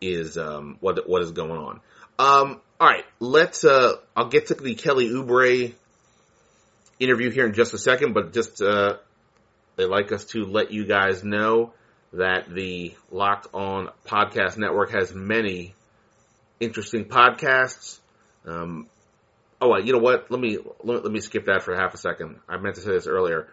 is 0.00 0.38
um 0.38 0.78
what 0.80 1.06
what 1.08 1.22
is 1.22 1.32
going 1.32 1.50
on. 1.50 1.80
Um, 2.18 2.60
all 2.80 2.86
right, 2.86 3.04
let's. 3.18 3.62
Uh, 3.62 3.96
I'll 4.16 4.28
get 4.28 4.46
to 4.46 4.54
the 4.54 4.74
Kelly 4.74 5.10
Oubre 5.10 5.74
interview 6.98 7.30
here 7.30 7.44
in 7.46 7.52
just 7.52 7.74
a 7.74 7.78
second, 7.78 8.14
but 8.14 8.32
just 8.32 8.62
uh, 8.62 8.96
they 9.76 9.84
like 9.84 10.12
us 10.12 10.24
to 10.26 10.46
let 10.46 10.72
you 10.72 10.86
guys 10.86 11.22
know 11.22 11.74
that 12.14 12.48
the 12.48 12.94
Locked 13.10 13.48
On 13.52 13.90
Podcast 14.06 14.56
Network 14.56 14.92
has 14.92 15.12
many 15.12 15.74
interesting 16.58 17.04
podcasts. 17.04 17.98
Um, 18.46 18.88
oh, 19.60 19.76
you 19.76 19.92
know 19.92 19.98
what? 19.98 20.30
Let 20.30 20.40
me, 20.40 20.56
let 20.82 21.04
me 21.04 21.20
skip 21.20 21.46
that 21.46 21.62
for 21.62 21.76
half 21.76 21.92
a 21.92 21.98
second. 21.98 22.36
I 22.48 22.56
meant 22.56 22.76
to 22.76 22.80
say 22.80 22.92
this 22.92 23.06
earlier. 23.06 23.48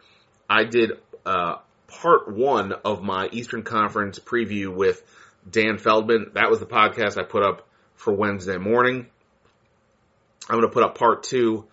I 0.49 0.63
did 0.63 0.91
uh, 1.25 1.57
part 1.87 2.33
one 2.33 2.71
of 2.71 3.03
my 3.03 3.27
Eastern 3.33 3.63
Conference 3.63 4.19
preview 4.19 4.73
with 4.73 5.03
Dan 5.49 5.79
Feldman. 5.79 6.31
That 6.35 6.49
was 6.49 6.61
the 6.61 6.65
podcast 6.65 7.17
I 7.17 7.23
put 7.23 7.43
up 7.43 7.67
for 7.95 8.13
Wednesday 8.13 8.57
morning. 8.57 9.07
I'm 10.49 10.57
going 10.57 10.69
to 10.69 10.73
put 10.73 10.83
up 10.83 10.97
part 10.97 11.23
two 11.23 11.65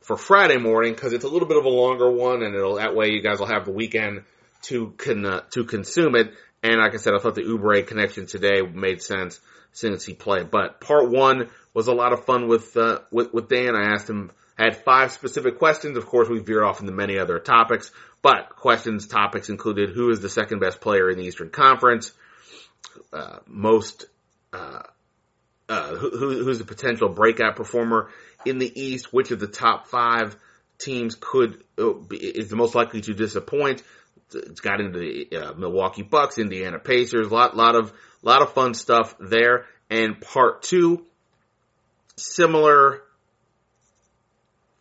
for 0.00 0.16
Friday 0.16 0.56
morning 0.56 0.92
because 0.94 1.12
it's 1.12 1.24
a 1.24 1.28
little 1.28 1.48
bit 1.48 1.56
of 1.56 1.64
a 1.64 1.68
longer 1.68 2.10
one, 2.10 2.42
and 2.42 2.54
it'll 2.54 2.76
that 2.76 2.94
way 2.94 3.10
you 3.10 3.22
guys 3.22 3.38
will 3.38 3.46
have 3.46 3.64
the 3.64 3.72
weekend 3.72 4.24
to 4.62 4.92
con, 4.96 5.24
uh, 5.24 5.40
to 5.50 5.64
consume 5.64 6.16
it. 6.16 6.32
And 6.62 6.80
like 6.80 6.94
I 6.94 6.98
said, 6.98 7.14
I 7.14 7.18
thought 7.18 7.34
the 7.34 7.42
Oubre 7.42 7.86
connection 7.86 8.26
today 8.26 8.62
made 8.62 9.02
sense 9.02 9.40
since 9.72 10.04
he 10.04 10.14
played. 10.14 10.50
But 10.50 10.80
part 10.80 11.10
one 11.10 11.48
was 11.72 11.86
a 11.86 11.94
lot 11.94 12.12
of 12.12 12.24
fun 12.24 12.48
with 12.48 12.76
uh, 12.76 13.00
with 13.10 13.32
with 13.32 13.48
Dan. 13.48 13.76
I 13.76 13.92
asked 13.92 14.10
him 14.10 14.30
had 14.58 14.76
five 14.84 15.12
specific 15.12 15.58
questions. 15.58 15.96
Of 15.96 16.06
course, 16.06 16.28
we 16.28 16.38
veered 16.40 16.64
off 16.64 16.80
into 16.80 16.92
many 16.92 17.18
other 17.18 17.38
topics, 17.38 17.90
but 18.20 18.50
questions 18.56 19.06
topics 19.06 19.48
included 19.48 19.90
who 19.90 20.10
is 20.10 20.20
the 20.20 20.28
second 20.28 20.58
best 20.58 20.80
player 20.80 21.08
in 21.08 21.18
the 21.18 21.24
Eastern 21.24 21.50
Conference, 21.50 22.12
uh, 23.12 23.38
most 23.46 24.06
uh, 25.70 25.94
who, 25.94 26.42
who's 26.42 26.60
a 26.60 26.64
potential 26.64 27.08
breakout 27.08 27.54
performer 27.54 28.10
in 28.44 28.58
the 28.58 28.80
East, 28.80 29.12
which 29.12 29.30
of 29.30 29.38
the 29.38 29.46
top 29.46 29.86
five 29.86 30.36
teams 30.78 31.16
could 31.18 31.62
uh, 31.78 31.92
is 32.10 32.48
the 32.48 32.56
most 32.56 32.74
likely 32.74 33.00
to 33.02 33.14
disappoint. 33.14 33.82
It's 34.34 34.60
got 34.60 34.80
into 34.80 34.98
the 34.98 35.36
uh, 35.36 35.52
Milwaukee 35.54 36.02
Bucks, 36.02 36.38
Indiana 36.38 36.80
Pacers, 36.80 37.30
lot 37.30 37.56
lot 37.56 37.76
of 37.76 37.92
lot 38.20 38.42
of 38.42 38.52
fun 38.52 38.74
stuff 38.74 39.14
there. 39.20 39.66
And 39.88 40.20
part 40.20 40.62
two, 40.62 41.06
similar 42.16 43.02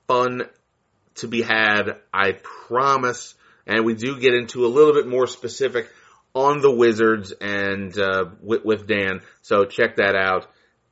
fun 0.08 0.41
to 1.15 1.27
be 1.27 1.43
had, 1.43 1.98
I 2.12 2.31
promise. 2.67 3.36
And 3.67 3.86
we 3.86 3.93
do 3.93 4.19
get 4.19 4.34
into 4.34 4.65
a 4.65 4.67
little 4.67 4.93
bit 4.93 5.08
more 5.08 5.27
specific 5.27 5.88
on 6.34 6.62
the 6.62 6.72
Wizards 6.72 7.31
and 7.31 7.96
uh, 7.96 8.25
with, 8.41 8.65
with 8.65 8.88
Dan. 8.88 9.22
So 9.43 9.65
check 9.65 9.98
that 9.98 10.15
out 10.15 10.48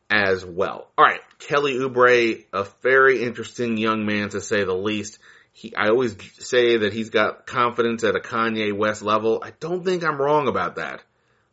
as 0.09 0.45
well. 0.45 0.87
All 0.97 1.05
right, 1.05 1.21
Kelly 1.39 1.73
Oubre, 1.75 2.43
a 2.53 2.67
very 2.81 3.23
interesting 3.23 3.77
young 3.77 4.05
man 4.05 4.29
to 4.29 4.41
say 4.41 4.63
the 4.63 4.73
least. 4.73 5.19
He, 5.51 5.75
I 5.75 5.89
always 5.89 6.15
say 6.39 6.77
that 6.77 6.93
he's 6.93 7.09
got 7.09 7.45
confidence 7.45 8.03
at 8.03 8.15
a 8.15 8.19
Kanye 8.19 8.75
West 8.75 9.01
level. 9.01 9.41
I 9.43 9.51
don't 9.59 9.83
think 9.83 10.03
I'm 10.03 10.21
wrong 10.21 10.47
about 10.47 10.75
that. 10.75 11.03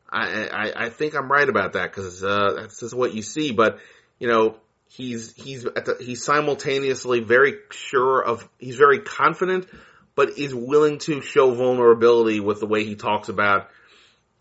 I, 0.09 0.47
I, 0.47 0.85
I 0.85 0.89
think 0.91 1.17
I'm 1.17 1.31
right 1.31 1.49
about 1.49 1.73
that 1.73 1.91
because 1.91 2.23
uh, 2.23 2.55
that's 2.57 2.79
just 2.79 2.95
what 2.95 3.15
you 3.15 3.23
see. 3.23 3.51
But 3.51 3.79
you 4.19 4.29
know, 4.29 4.57
he's 4.89 5.35
he's 5.35 5.65
the, 5.65 5.97
he's 6.01 6.23
simultaneously 6.23 7.21
very 7.21 7.55
sure 7.71 8.23
of 8.23 8.49
he's 8.59 8.77
very 8.77 9.01
confident, 9.01 9.67
but 10.15 10.39
is 10.39 10.55
willing 10.55 10.99
to 10.99 11.21
show 11.21 11.53
vulnerability 11.53 12.39
with 12.39 12.61
the 12.61 12.67
way 12.67 12.85
he 12.85 12.95
talks 12.95 13.29
about 13.29 13.71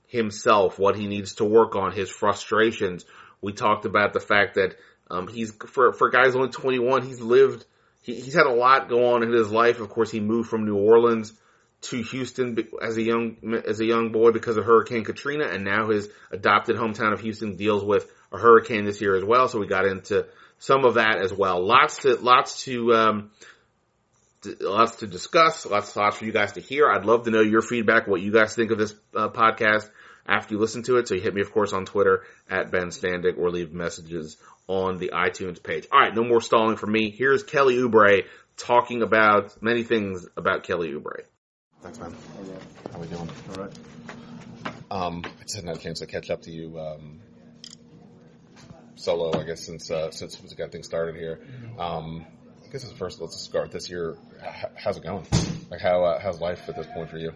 himself, 0.07 0.77
what 0.77 0.95
he 0.95 1.07
needs 1.07 1.35
to 1.35 1.45
work 1.45 1.75
on, 1.75 1.91
his 1.91 2.09
frustrations, 2.09 3.03
we 3.43 3.51
talked 3.51 3.85
about 3.85 4.13
the 4.13 4.19
fact 4.19 4.55
that 4.55 4.75
um, 5.11 5.27
he's 5.27 5.51
for 5.51 5.93
for 5.93 6.09
guys 6.09 6.35
only 6.35 6.49
21. 6.49 7.03
He's 7.03 7.19
lived. 7.19 7.65
He, 8.01 8.15
he's 8.15 8.33
had 8.33 8.47
a 8.47 8.53
lot 8.53 8.89
go 8.89 9.13
on 9.13 9.21
in 9.21 9.31
his 9.31 9.51
life. 9.51 9.79
Of 9.79 9.89
course, 9.89 10.09
he 10.09 10.19
moved 10.19 10.49
from 10.49 10.65
New 10.65 10.77
Orleans 10.77 11.33
to 11.81 12.01
Houston 12.01 12.57
as 12.81 12.95
a 12.97 13.01
young 13.01 13.61
as 13.67 13.81
a 13.81 13.85
young 13.85 14.11
boy 14.11 14.31
because 14.31 14.57
of 14.57 14.65
Hurricane 14.65 15.03
Katrina, 15.03 15.45
and 15.45 15.65
now 15.65 15.89
his 15.89 16.09
adopted 16.31 16.77
hometown 16.77 17.11
of 17.11 17.19
Houston 17.19 17.57
deals 17.57 17.83
with 17.83 18.09
a 18.31 18.37
hurricane 18.37 18.85
this 18.85 19.01
year 19.01 19.15
as 19.15 19.23
well. 19.23 19.49
So 19.49 19.59
we 19.59 19.67
got 19.67 19.85
into 19.85 20.25
some 20.57 20.85
of 20.85 20.95
that 20.95 21.17
as 21.21 21.33
well. 21.33 21.63
Lots 21.63 21.97
to 22.03 22.15
lots 22.15 22.63
to 22.63 22.93
um, 22.93 23.31
lots 24.61 24.95
to 24.97 25.07
discuss. 25.07 25.65
Lots 25.65 25.93
lots 25.97 26.17
for 26.17 26.25
you 26.25 26.31
guys 26.31 26.53
to 26.53 26.61
hear. 26.61 26.89
I'd 26.89 27.05
love 27.05 27.25
to 27.25 27.31
know 27.31 27.41
your 27.41 27.61
feedback, 27.61 28.07
what 28.07 28.21
you 28.21 28.31
guys 28.31 28.55
think 28.55 28.71
of 28.71 28.77
this 28.77 28.95
uh, 29.13 29.27
podcast 29.27 29.89
after 30.27 30.55
you 30.55 30.59
listen 30.59 30.83
to 30.83 30.97
it. 30.97 31.07
So 31.07 31.15
you 31.15 31.21
hit 31.21 31.33
me, 31.33 31.41
of 31.41 31.51
course, 31.51 31.73
on 31.73 31.85
Twitter 31.85 32.23
at 32.49 32.71
Ben 32.71 32.87
Standig 32.87 33.37
or 33.37 33.49
leave 33.49 33.73
messages 33.73 34.37
on 34.67 34.97
the 34.97 35.11
iTunes 35.13 35.61
page. 35.61 35.87
All 35.91 35.99
right, 35.99 36.15
no 36.15 36.23
more 36.23 36.41
stalling 36.41 36.77
for 36.77 36.87
me. 36.87 37.11
Here's 37.11 37.43
Kelly 37.43 37.75
Oubre 37.75 38.23
talking 38.57 39.01
about 39.01 39.61
many 39.61 39.83
things 39.83 40.25
about 40.37 40.63
Kelly 40.63 40.91
Oubre. 40.91 41.23
Thanks, 41.81 41.99
man. 41.99 42.15
How 42.91 42.97
are 42.97 43.01
we 43.01 43.07
doing? 43.07 43.29
All 43.49 43.63
right. 43.63 43.77
Um, 44.89 45.23
I 45.25 45.43
just 45.43 45.55
hadn't 45.55 45.69
had 45.69 45.77
a 45.77 45.81
chance 45.81 45.99
to 45.99 46.05
catch 46.05 46.29
up 46.29 46.43
to 46.43 46.51
you. 46.51 46.79
Um, 46.79 47.19
solo, 48.95 49.37
I 49.37 49.43
guess, 49.43 49.65
since 49.65 49.91
uh, 49.91 50.11
since 50.11 50.41
we 50.41 50.55
got 50.55 50.71
things 50.71 50.85
started 50.85 51.15
here. 51.15 51.41
Um, 51.77 52.25
I 52.63 52.71
guess 52.71 52.83
it's 52.83 52.93
first. 52.93 53.19
Let's 53.19 53.41
start 53.41 53.71
this 53.71 53.89
year. 53.89 54.17
How's 54.75 54.97
it 54.97 55.03
going? 55.03 55.25
Like 55.69 55.81
how 55.81 56.03
uh, 56.03 56.19
how's 56.21 56.39
life 56.39 56.69
at 56.69 56.75
this 56.75 56.87
point 56.93 57.09
for 57.09 57.17
you? 57.17 57.31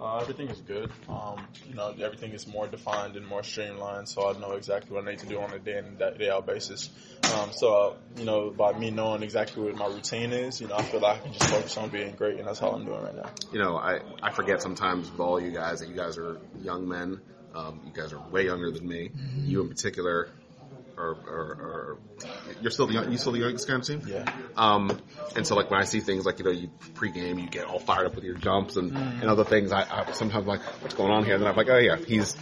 Uh, 0.00 0.16
everything 0.18 0.48
is 0.48 0.60
good. 0.62 0.90
Um, 1.10 1.46
you 1.68 1.74
know, 1.74 1.94
everything 2.00 2.32
is 2.32 2.46
more 2.46 2.66
defined 2.66 3.16
and 3.16 3.26
more 3.26 3.42
streamlined, 3.42 4.08
so 4.08 4.30
I 4.30 4.38
know 4.38 4.52
exactly 4.52 4.94
what 4.94 5.06
I 5.06 5.10
need 5.10 5.18
to 5.18 5.26
do 5.26 5.38
on 5.38 5.52
a 5.52 5.58
day 5.58 5.76
in 5.76 5.96
day 5.96 6.30
out 6.30 6.46
basis. 6.46 6.88
Um, 7.34 7.50
so, 7.52 7.74
uh, 7.74 7.94
you 8.16 8.24
know, 8.24 8.50
by 8.50 8.72
me 8.72 8.90
knowing 8.90 9.22
exactly 9.22 9.62
what 9.62 9.76
my 9.76 9.86
routine 9.86 10.32
is, 10.32 10.58
you 10.60 10.68
know, 10.68 10.76
I 10.76 10.82
feel 10.82 11.00
like 11.00 11.18
I 11.18 11.22
can 11.22 11.32
just 11.34 11.50
focus 11.50 11.76
on 11.76 11.90
being 11.90 12.14
great, 12.14 12.38
and 12.38 12.48
that's 12.48 12.62
all 12.62 12.74
I'm 12.74 12.86
doing 12.86 13.02
right 13.02 13.14
now. 13.14 13.30
You 13.52 13.58
know, 13.58 13.76
I 13.76 14.00
I 14.22 14.32
forget 14.32 14.62
sometimes 14.62 15.10
with 15.10 15.20
all 15.20 15.38
you 15.38 15.50
guys 15.50 15.80
that 15.80 15.88
you 15.90 15.94
guys 15.94 16.16
are 16.16 16.38
young 16.62 16.88
men. 16.88 17.20
Um, 17.54 17.80
you 17.84 17.92
guys 17.92 18.12
are 18.12 18.20
way 18.30 18.46
younger 18.46 18.70
than 18.70 18.88
me. 18.88 19.10
You 19.44 19.60
in 19.60 19.68
particular. 19.68 20.30
Are, 20.98 21.12
are, 21.12 21.52
are 21.52 21.98
you're 22.60 22.70
still 22.70 22.86
the 22.86 22.94
young, 22.94 23.10
you 23.10 23.18
still 23.18 23.32
the 23.32 23.38
youngest 23.38 23.66
guy 23.66 23.74
on 23.74 23.80
the 23.80 23.86
team? 23.86 24.02
Yeah. 24.06 24.32
Um, 24.56 25.00
and 25.36 25.46
so 25.46 25.54
like 25.54 25.70
when 25.70 25.80
I 25.80 25.84
see 25.84 26.00
things 26.00 26.26
like, 26.26 26.38
you 26.38 26.44
know, 26.44 26.50
you 26.50 26.70
pregame, 26.94 27.40
you 27.40 27.48
get 27.48 27.64
all 27.64 27.78
fired 27.78 28.06
up 28.06 28.14
with 28.14 28.24
your 28.24 28.34
jumps 28.34 28.76
and, 28.76 28.96
and 28.96 29.24
other 29.24 29.44
things, 29.44 29.72
I, 29.72 29.82
I 29.88 30.12
sometimes 30.12 30.46
like, 30.46 30.60
what's 30.82 30.94
going 30.94 31.10
on 31.10 31.24
here? 31.24 31.34
And 31.34 31.42
then 31.42 31.50
I'm 31.50 31.56
like, 31.56 31.68
oh 31.68 31.78
yeah, 31.78 31.96
he's, 31.96 32.34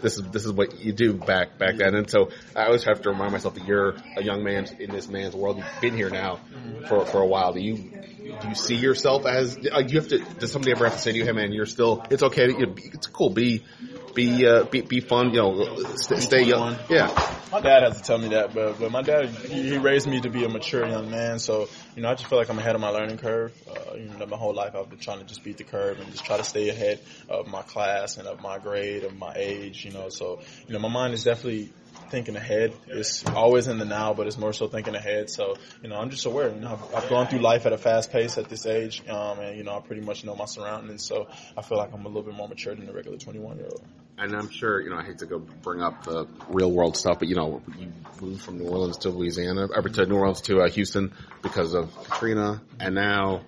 this 0.00 0.18
is, 0.18 0.24
this 0.30 0.44
is 0.44 0.52
what 0.52 0.78
you 0.80 0.92
do 0.92 1.14
back, 1.14 1.58
back 1.58 1.76
then. 1.76 1.94
And 1.94 2.08
so 2.08 2.30
I 2.54 2.66
always 2.66 2.84
have 2.84 3.02
to 3.02 3.10
remind 3.10 3.32
myself 3.32 3.54
that 3.54 3.66
you're 3.66 3.96
a 4.16 4.22
young 4.22 4.42
man 4.42 4.66
in 4.78 4.90
this 4.90 5.08
man's 5.08 5.34
world. 5.34 5.58
You've 5.58 5.80
been 5.80 5.94
here 5.94 6.10
now 6.10 6.40
for, 6.88 7.04
for 7.04 7.20
a 7.20 7.26
while. 7.26 7.52
Do 7.52 7.60
you, 7.60 7.92
do 8.40 8.48
you 8.48 8.54
see 8.54 8.76
yourself 8.76 9.26
as, 9.26 9.56
uh, 9.56 9.82
you 9.86 10.00
have 10.00 10.08
to, 10.08 10.18
does 10.18 10.52
somebody 10.52 10.72
ever 10.72 10.84
have 10.84 10.94
to 10.94 11.00
say 11.00 11.12
to 11.12 11.18
you, 11.18 11.24
hey 11.24 11.32
man, 11.32 11.52
you're 11.52 11.66
still, 11.66 12.04
it's 12.10 12.22
okay 12.22 12.46
you 12.46 12.66
know, 12.66 12.74
it's 12.76 13.06
cool, 13.06 13.30
be, 13.30 13.64
be, 14.14 14.46
uh, 14.46 14.64
be, 14.64 14.80
be 14.80 15.00
fun, 15.00 15.30
you 15.30 15.40
know, 15.40 15.82
stay, 15.96 16.20
stay 16.20 16.42
young. 16.44 16.76
Yeah. 16.88 17.08
My 17.52 17.60
dad 17.60 17.84
has 17.84 17.98
to 17.98 18.02
tell 18.02 18.18
me 18.18 18.28
that, 18.30 18.52
but 18.52 18.78
but 18.80 18.90
my 18.90 19.02
dad 19.02 19.28
he 19.28 19.70
he 19.70 19.78
raised 19.78 20.08
me 20.08 20.20
to 20.20 20.28
be 20.28 20.44
a 20.44 20.48
mature 20.48 20.86
young 20.86 21.10
man, 21.10 21.38
so 21.38 21.68
you 21.94 22.02
know 22.02 22.10
I 22.10 22.14
just 22.14 22.28
feel 22.28 22.38
like 22.38 22.50
I'm 22.50 22.58
ahead 22.58 22.74
of 22.74 22.80
my 22.80 22.88
learning 22.88 23.18
curve. 23.18 23.54
Uh, 23.70 23.94
you 23.94 24.08
know, 24.08 24.26
my 24.26 24.36
whole 24.36 24.52
life 24.52 24.74
I've 24.74 24.90
been 24.90 24.98
trying 24.98 25.20
to 25.20 25.24
just 25.24 25.44
beat 25.44 25.56
the 25.56 25.64
curve 25.64 26.00
and 26.00 26.10
just 26.10 26.24
try 26.24 26.38
to 26.38 26.44
stay 26.44 26.68
ahead 26.70 26.98
of 27.28 27.46
my 27.46 27.62
class 27.62 28.16
and 28.16 28.26
of 28.26 28.42
my 28.42 28.58
grade, 28.58 29.04
of 29.04 29.16
my 29.16 29.32
age. 29.36 29.84
You 29.84 29.92
know, 29.92 30.08
so 30.08 30.40
you 30.66 30.74
know 30.74 30.80
my 30.80 30.88
mind 30.88 31.14
is 31.14 31.22
definitely 31.22 31.72
thinking 32.10 32.36
ahead. 32.36 32.72
It's 32.86 33.26
always 33.26 33.68
in 33.68 33.78
the 33.78 33.84
now, 33.84 34.14
but 34.14 34.26
it's 34.26 34.38
more 34.38 34.52
so 34.52 34.68
thinking 34.68 34.94
ahead. 34.94 35.30
So, 35.30 35.56
you 35.82 35.88
know, 35.88 35.96
I'm 35.96 36.10
just 36.10 36.26
aware. 36.26 36.48
You 36.48 36.60
know, 36.60 36.72
I've, 36.72 36.94
I've 36.94 37.10
gone 37.10 37.26
through 37.26 37.40
life 37.40 37.66
at 37.66 37.72
a 37.72 37.78
fast 37.78 38.10
pace 38.12 38.38
at 38.38 38.48
this 38.48 38.66
age, 38.66 39.06
um, 39.08 39.38
and 39.40 39.56
you 39.56 39.64
know, 39.64 39.76
I 39.76 39.80
pretty 39.80 40.02
much 40.02 40.24
know 40.24 40.34
my 40.34 40.46
surroundings. 40.46 41.04
So, 41.04 41.28
I 41.56 41.62
feel 41.62 41.78
like 41.78 41.92
I'm 41.92 42.04
a 42.04 42.08
little 42.08 42.22
bit 42.22 42.34
more 42.34 42.48
mature 42.48 42.74
than 42.74 42.86
the 42.86 42.92
regular 42.92 43.18
21 43.18 43.56
year 43.58 43.66
old. 43.66 43.82
And 44.18 44.34
I'm 44.34 44.50
sure, 44.50 44.80
you 44.80 44.90
know, 44.90 44.96
I 44.96 45.04
hate 45.04 45.18
to 45.18 45.26
go 45.26 45.38
bring 45.38 45.82
up 45.82 46.04
the 46.04 46.26
real 46.48 46.72
world 46.72 46.96
stuff, 46.96 47.18
but 47.18 47.28
you 47.28 47.34
know, 47.34 47.62
you 47.78 47.92
moved 48.20 48.42
from 48.42 48.58
New 48.58 48.68
Orleans 48.68 48.98
to 48.98 49.10
Louisiana, 49.10 49.66
or 49.66 49.82
to 49.82 50.06
New 50.06 50.16
Orleans 50.16 50.40
to 50.42 50.60
uh, 50.60 50.68
Houston 50.70 51.12
because 51.42 51.74
of 51.74 51.94
Katrina, 52.04 52.62
and 52.80 52.94
now 52.94 53.42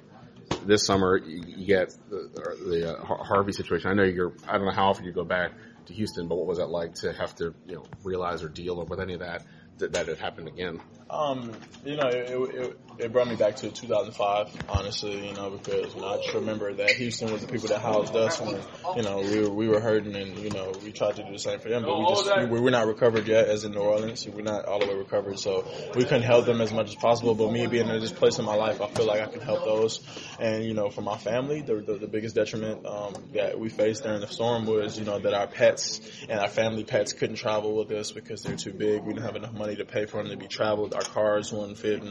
this 0.64 0.84
summer 0.84 1.16
you 1.16 1.66
get 1.66 1.94
the, 2.10 2.30
the 2.66 2.98
uh, 2.98 3.04
Harvey 3.04 3.52
situation. 3.52 3.90
I 3.90 3.94
know 3.94 4.04
you're, 4.04 4.32
I 4.46 4.58
don't 4.58 4.66
know 4.66 4.72
how 4.72 4.88
often 4.88 5.04
you 5.04 5.12
go 5.12 5.24
back 5.24 5.52
to 5.88 5.94
Houston, 5.94 6.28
but 6.28 6.36
what 6.36 6.46
was 6.46 6.58
that 6.58 6.70
like 6.70 6.94
to 6.96 7.12
have 7.12 7.34
to, 7.36 7.54
you 7.66 7.74
know, 7.74 7.84
realize 8.04 8.42
or 8.42 8.48
deal 8.48 8.82
with 8.84 9.00
any 9.00 9.14
of 9.14 9.20
that, 9.20 9.44
that, 9.78 10.08
it 10.08 10.18
happened 10.18 10.48
again? 10.48 10.80
Um, 11.10 11.52
you 11.84 11.96
know, 11.96 12.08
it, 12.08 12.30
it, 12.30 12.80
it 12.98 13.12
brought 13.12 13.28
me 13.28 13.36
back 13.36 13.56
to 13.56 13.70
2005, 13.70 14.50
honestly, 14.68 15.28
you 15.28 15.34
know, 15.34 15.50
because, 15.50 15.94
you 15.94 16.00
know, 16.02 16.08
I 16.08 16.16
just 16.18 16.34
remember 16.34 16.74
that 16.74 16.90
Houston 16.90 17.32
was 17.32 17.40
the 17.40 17.46
people 17.46 17.68
that 17.68 17.80
housed 17.80 18.14
us 18.14 18.38
when, 18.40 18.60
you 18.96 19.02
know, 19.02 19.20
we 19.20 19.40
were, 19.40 19.50
we 19.50 19.68
were 19.68 19.80
hurting 19.80 20.14
and, 20.14 20.38
you 20.38 20.50
know, 20.50 20.72
we 20.84 20.92
tried 20.92 21.16
to 21.16 21.22
do 21.22 21.32
the 21.32 21.38
same 21.38 21.60
for 21.60 21.70
them, 21.70 21.82
but 21.84 21.98
we 21.98 22.06
just, 22.08 22.50
we, 22.50 22.60
we're 22.60 22.70
not 22.70 22.86
recovered 22.86 23.26
yet 23.26 23.48
as 23.48 23.64
in 23.64 23.72
New 23.72 23.78
Orleans. 23.78 24.28
We're 24.28 24.42
not 24.42 24.66
all 24.66 24.80
the 24.80 24.86
way 24.86 24.94
recovered, 24.94 25.38
so 25.38 25.66
we 25.94 26.04
couldn't 26.04 26.24
help 26.24 26.44
them 26.44 26.60
as 26.60 26.72
much 26.72 26.88
as 26.88 26.96
possible, 26.96 27.34
but 27.34 27.52
me 27.52 27.66
being 27.66 27.88
in 27.88 28.00
this 28.00 28.12
place 28.12 28.38
in 28.38 28.44
my 28.44 28.54
life, 28.54 28.82
I 28.82 28.88
feel 28.88 29.06
like 29.06 29.22
I 29.22 29.28
can 29.28 29.40
help 29.40 29.64
those. 29.64 30.00
And, 30.38 30.64
you 30.64 30.74
know, 30.74 30.90
for 30.90 31.00
my 31.00 31.16
family, 31.16 31.62
the, 31.62 31.76
the, 31.76 31.94
the 31.94 32.08
biggest 32.08 32.34
detriment, 32.34 32.84
um, 32.84 33.14
that 33.32 33.58
we 33.58 33.70
faced 33.70 34.02
during 34.02 34.20
the 34.20 34.26
storm 34.26 34.66
was, 34.66 34.98
you 34.98 35.06
know, 35.06 35.18
that 35.18 35.32
our 35.32 35.46
pets 35.46 36.00
and 36.28 36.38
our 36.38 36.48
family 36.48 36.84
pets 36.84 37.14
couldn't 37.14 37.36
travel 37.36 37.76
with 37.76 37.90
us 37.92 38.12
because 38.12 38.42
they're 38.42 38.56
too 38.56 38.72
big. 38.72 39.02
We 39.04 39.14
didn't 39.14 39.24
have 39.24 39.36
enough 39.36 39.54
money 39.54 39.67
to 39.76 39.84
pay 39.84 40.06
for 40.06 40.22
them 40.22 40.30
to 40.30 40.36
be 40.36 40.48
traveled. 40.48 40.94
Our 40.94 41.02
cars 41.02 41.52
wouldn't 41.52 41.78
fit 41.78 42.02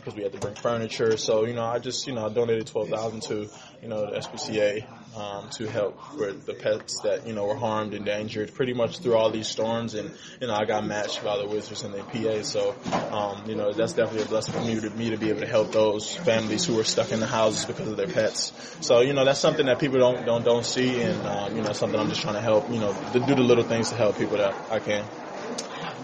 because 0.00 0.14
we 0.14 0.22
had 0.22 0.32
to 0.32 0.38
bring 0.38 0.54
furniture. 0.54 1.16
So, 1.16 1.44
you 1.44 1.54
know, 1.54 1.64
I 1.64 1.78
just, 1.78 2.06
you 2.06 2.14
know, 2.14 2.26
I 2.26 2.30
donated 2.30 2.66
12000 2.66 3.20
to, 3.22 3.48
you 3.82 3.88
know, 3.88 4.10
the 4.10 4.18
SPCA, 4.18 4.84
um, 5.16 5.50
to 5.50 5.66
help 5.66 6.00
for 6.16 6.32
the 6.32 6.54
pets 6.54 7.00
that, 7.00 7.26
you 7.26 7.34
know, 7.34 7.46
were 7.46 7.56
harmed, 7.56 7.94
endangered 7.94 8.54
pretty 8.54 8.72
much 8.72 9.00
through 9.00 9.16
all 9.16 9.30
these 9.30 9.48
storms. 9.48 9.94
And, 9.94 10.10
you 10.40 10.46
know, 10.46 10.54
I 10.54 10.64
got 10.64 10.86
matched 10.86 11.22
by 11.22 11.36
the 11.36 11.46
Wizards 11.46 11.82
and 11.82 11.92
the 11.92 12.02
PA. 12.02 12.42
So, 12.42 12.74
um, 13.12 13.48
you 13.48 13.56
know, 13.56 13.72
that's 13.72 13.92
definitely 13.92 14.22
a 14.22 14.28
blessing 14.28 14.54
for 14.54 14.60
me 14.60 14.80
to, 14.80 14.90
me 14.90 15.10
to 15.10 15.16
be 15.16 15.28
able 15.30 15.40
to 15.40 15.46
help 15.46 15.72
those 15.72 16.14
families 16.14 16.64
who 16.64 16.78
are 16.80 16.84
stuck 16.84 17.12
in 17.12 17.20
the 17.20 17.26
houses 17.26 17.64
because 17.66 17.88
of 17.88 17.96
their 17.96 18.08
pets. 18.08 18.52
So, 18.80 19.00
you 19.00 19.12
know, 19.12 19.24
that's 19.24 19.40
something 19.40 19.66
that 19.66 19.78
people 19.78 19.98
don't, 19.98 20.24
don't, 20.24 20.44
don't 20.44 20.64
see. 20.64 21.02
And, 21.02 21.26
um, 21.26 21.56
you 21.56 21.62
know, 21.62 21.72
something 21.72 21.98
I'm 21.98 22.08
just 22.08 22.22
trying 22.22 22.34
to 22.34 22.40
help, 22.40 22.70
you 22.70 22.80
know, 22.80 22.94
to 23.12 23.20
do 23.20 23.34
the 23.34 23.42
little 23.42 23.64
things 23.64 23.90
to 23.90 23.96
help 23.96 24.16
people 24.16 24.38
that 24.38 24.54
I 24.70 24.78
can. 24.78 25.04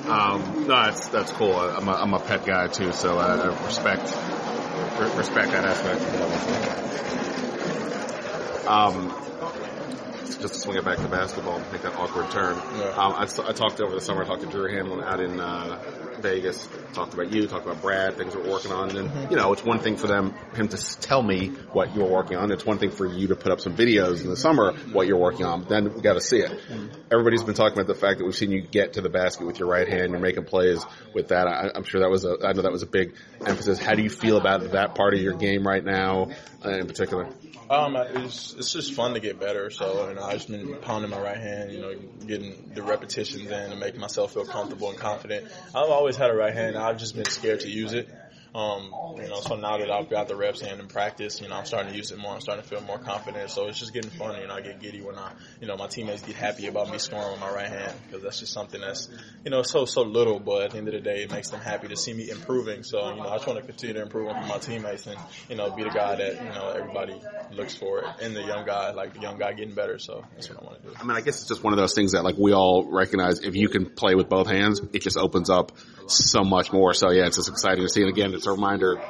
Um, 0.05 0.57
no, 0.67 0.85
that's 0.87 1.09
that's 1.13 1.33
cool. 1.33 1.57
I- 1.57 1.77
I'm 1.77 1.89
a, 1.89 1.93
I'm 1.93 2.15
a 2.15 2.21
pet 2.21 2.45
guy 2.45 2.69
too, 2.69 2.93
so 2.93 3.19
I, 3.19 3.35
I 3.35 3.47
respect 3.63 4.09
re- 4.97 5.11
respect 5.15 5.53
that 5.53 5.65
aspect. 5.65 6.03
Um, 8.67 9.26
just 10.27 10.55
to 10.55 10.61
swing 10.61 10.77
it 10.77 10.85
back 10.85 10.99
to 10.99 11.09
basketball, 11.09 11.59
make 11.73 11.83
that 11.83 11.95
awkward 11.97 12.31
turn. 12.31 12.57
Yeah. 12.79 12.85
Um, 12.97 13.13
I, 13.15 13.23
s- 13.25 13.39
I 13.39 13.53
talked 13.53 13.81
over 13.81 13.95
the 13.95 14.01
summer. 14.01 14.23
I 14.23 14.27
talked 14.27 14.43
to 14.43 14.49
Drew 14.49 14.69
Hanlen 14.71 15.03
out 15.05 15.21
in 15.21 15.41
uh, 15.41 15.81
Vegas. 16.21 16.69
Talked 16.93 17.15
about 17.15 17.33
you. 17.33 17.47
Talked 17.47 17.67
about 17.67 17.81
Brad. 17.83 18.17
Things 18.17 18.35
we're 18.35 18.51
working 18.51 18.73
on. 18.73 18.97
And 18.97 19.31
you 19.31 19.37
know, 19.37 19.53
it's 19.53 19.65
one 19.65 19.79
thing 19.79 19.97
for 19.97 20.07
them 20.07 20.35
him 20.55 20.69
to 20.69 21.01
tell 21.01 21.23
me 21.23 21.49
what 21.73 21.95
you're 21.95 22.09
working 22.09 22.37
on. 22.37 22.51
It's 22.53 22.65
one 22.67 22.79
thing 22.79 22.91
for 22.91 23.07
you 23.07 23.29
to 23.29 23.37
put 23.37 23.53
up 23.53 23.61
some 23.61 23.77
videos 23.77 24.23
in 24.23 24.31
the 24.31 24.37
summer 24.37 24.73
what 24.93 25.07
you're 25.07 25.19
working 25.19 25.45
on. 25.47 25.65
Then 25.69 25.93
we 25.95 26.01
got 26.01 26.15
to 26.15 26.21
see 26.21 26.39
it. 26.39 26.59
Everybody's 27.11 27.43
been 27.45 27.55
talking 27.55 27.79
about 27.79 27.87
the 27.87 27.95
fact 27.99 28.19
that 28.19 28.25
we've 28.25 28.35
seen 28.35 28.51
you 28.51 28.63
get 28.63 28.95
to 28.95 29.01
the 29.01 29.11
basket 29.11 29.47
with 29.47 29.59
your 29.59 29.69
right 29.69 29.87
hand. 29.89 30.11
You're 30.11 30.21
making 30.21 30.45
plays 30.45 30.85
with 31.15 31.29
that. 31.29 31.47
I, 31.47 31.71
I'm 31.75 31.85
sure 31.85 32.01
that 32.01 32.11
was 32.11 32.25
a. 32.25 32.37
I 32.45 32.53
know 32.53 32.63
that 32.63 32.73
was 32.73 32.83
a 32.83 32.87
big 32.87 33.15
emphasis. 33.47 33.79
How 33.79 33.95
do 33.95 34.03
you 34.03 34.11
feel 34.11 34.37
about 34.39 34.73
that 34.73 34.95
part 34.95 35.15
of 35.15 35.21
your 35.21 35.35
game 35.35 35.67
right 35.67 35.85
now, 35.85 36.31
uh, 36.65 36.71
in 36.71 36.87
particular? 36.87 37.29
Um, 37.69 37.97
it's 37.97 38.55
it's 38.55 38.73
just 38.73 38.95
fun 38.95 39.15
to 39.15 39.21
get 39.21 39.41
better. 39.41 39.71
So, 39.71 40.09
you 40.09 40.15
know, 40.17 40.23
I've 40.23 40.35
just 40.35 40.51
been 40.51 40.77
pounding 40.83 41.11
my 41.11 41.21
right 41.21 41.39
hand, 41.39 41.73
you 41.73 41.81
know, 41.81 41.95
getting 42.27 42.55
the 42.75 42.83
repetitions 42.83 43.47
in 43.47 43.53
and 43.53 43.81
making 43.81 44.01
myself 44.01 44.35
feel 44.35 44.45
comfortable 44.45 44.91
and 44.91 44.99
confident. 44.99 45.47
I've 45.75 45.91
always 45.91 46.17
had 46.17 46.31
a 46.31 46.35
right 46.35 46.53
hand. 46.53 46.77
I've 46.77 46.99
just 46.99 47.15
been 47.15 47.27
scared 47.27 47.61
to 47.61 47.71
use 47.71 47.93
it. 47.93 48.09
Um, 48.57 48.91
you 49.21 49.29
know, 49.29 49.41
so 49.41 49.57
now 49.57 49.77
that 49.77 49.91
I've 49.91 50.09
got 50.09 50.29
the 50.29 50.35
reps 50.35 50.63
hand 50.63 50.75
in 50.75 50.81
and 50.81 50.89
practice, 50.89 51.43
you 51.43 51.49
know, 51.49 51.57
I'm 51.57 51.67
starting 51.67 51.93
to 51.93 51.97
use 51.97 52.11
it 52.11 52.17
more. 52.17 52.33
I'm 52.33 52.41
starting 52.41 52.65
to 52.65 52.69
feel 52.69 52.81
more 52.81 52.99
confident. 52.99 53.51
So 53.51 53.67
it's 53.67 53.79
just 53.79 53.93
getting 53.93 54.11
fun. 54.11 54.41
You 54.41 54.49
know, 54.49 54.55
I 54.55 54.63
get 54.63 54.81
giddy 54.81 55.03
when 55.03 55.17
I, 55.17 55.33
you 55.61 55.67
know, 55.67 55.77
my 55.77 55.89
teammates 55.89 56.23
get 56.23 56.37
happy 56.37 56.67
about 56.67 56.91
me 56.91 56.97
scoring 56.97 57.33
with 57.33 57.41
my 57.41 57.51
right 57.51 57.69
hand 57.69 57.93
because 58.07 58.23
that's 58.23 58.41
just 58.41 58.55
something 58.55 58.81
that's, 58.81 59.11
you 59.45 59.51
know, 59.51 59.61
so, 59.61 59.85
so 59.85 60.01
little, 60.01 60.41
but 60.41 60.63
at 60.63 60.71
the 60.71 60.79
end 60.79 60.89
of 60.89 60.95
the 60.95 61.01
day, 61.01 61.25
it 61.25 61.31
makes 61.31 61.51
them 61.51 61.61
happy 61.61 61.89
to 61.89 61.97
see 61.97 62.15
me 62.15 62.31
improving. 62.31 62.83
So, 62.83 63.11
you 63.11 63.17
know, 63.17 63.29
I 63.29 63.35
just 63.37 63.47
want 63.47 63.61
to 63.61 63.67
continue 63.67 63.97
to 63.97 64.03
improve 64.03 64.29
on 64.29 64.49
my 64.49 64.57
teammates 64.57 65.07
and, 65.07 65.19
you 65.51 65.57
know, 65.57 65.71
be 65.71 65.83
the 65.83 65.91
guy 65.91 66.15
that, 66.17 66.41
you 66.41 66.49
know, 66.49 66.71
everybody 66.71 67.21
looks 67.53 67.77
for 67.77 68.05
and 68.23 68.35
the 68.35 68.43
young 68.43 68.65
guy, 68.65 68.93
like 68.93 69.13
the 69.13 69.21
young 69.21 69.39
guy 69.39 69.53
getting 69.53 69.75
better. 69.75 69.99
So 69.99 70.25
that's 70.35 70.49
what 70.49 70.63
I 70.63 70.65
want 70.65 70.83
to 70.83 70.89
do. 70.89 70.95
I 70.99 71.05
mean, 71.05 71.15
I 71.15 71.21
guess 71.21 71.41
it's 71.41 71.49
just 71.49 71.63
one 71.63 71.75
of 71.75 71.79
those 71.79 71.95
things 71.95 72.13
that 72.13 72.25
like 72.25 72.37
we 72.39 72.55
all 72.55 72.91
recognize. 72.91 73.41
If 73.41 73.55
you 73.55 73.69
can 73.69 73.91
play 73.91 74.15
with 74.15 74.31
both 74.31 74.49
hands, 74.49 74.81
it 74.95 75.03
just 75.03 75.19
opens 75.19 75.51
up 75.51 75.73
so 76.07 76.43
much 76.43 76.73
more. 76.73 76.95
So 76.95 77.11
yeah, 77.11 77.27
it's 77.27 77.37
just 77.37 77.49
exciting 77.49 77.83
to 77.83 77.89
see. 77.89 78.01
And 78.01 78.11
again, 78.11 78.33
it's 78.33 78.46
a 78.47 78.53
reminder. 78.53 79.01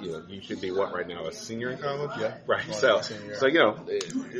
You 0.00 0.12
know, 0.12 0.22
you 0.28 0.40
should 0.40 0.60
be 0.60 0.70
what 0.70 0.94
right 0.94 1.08
now? 1.08 1.26
A 1.26 1.32
senior 1.32 1.70
in 1.70 1.78
college? 1.78 2.12
Yeah. 2.20 2.36
Right. 2.46 2.62
Going 2.64 2.78
So, 2.78 2.96
into 2.98 3.04
senior 3.04 3.24
year. 3.26 3.34
so 3.36 3.46
you 3.46 3.58
know, 3.58 3.84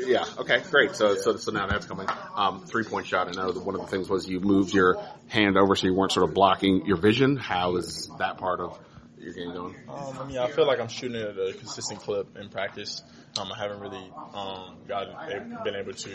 yeah. 0.07 0.25
Okay, 0.39 0.63
great. 0.71 0.95
So, 0.95 1.17
so, 1.17 1.37
so 1.37 1.51
now 1.51 1.67
that's 1.67 1.85
coming. 1.85 2.07
Um, 2.37 2.65
three 2.65 2.85
point 2.85 3.07
shot. 3.09 3.27
I 3.27 3.33
know 3.33 3.51
that 3.51 3.65
one 3.65 3.75
of 3.75 3.81
the 3.81 3.89
things 3.89 4.09
was 4.09 4.29
you 4.29 4.39
moved 4.39 4.73
your 4.73 5.05
hand 5.27 5.57
over 5.57 5.75
so 5.75 5.87
you 5.89 5.95
weren't 5.95 6.13
sort 6.13 6.29
of 6.29 6.35
blocking 6.35 6.87
your 6.87 6.97
vision. 6.97 7.37
How 7.37 7.75
is 7.77 8.09
that 8.21 8.39
part 8.39 8.61
of 8.61 8.79
your 9.19 9.33
game 9.35 9.53
going? 9.53 9.75
Um, 9.89 10.19
I 10.21 10.25
mean, 10.27 10.39
I 10.39 10.49
feel 10.49 10.65
like 10.67 10.79
I'm 10.79 10.87
shooting 10.89 11.21
at 11.21 11.37
a 11.37 11.53
consistent 11.59 12.01
clip 12.01 12.37
in 12.39 12.51
practice. 12.51 13.03
Um, 13.37 13.51
I 13.53 13.59
haven't 13.59 13.81
really 13.81 14.13
um, 14.35 14.77
got 14.87 15.29
been 15.65 15.75
able 15.75 15.93
to, 15.93 16.11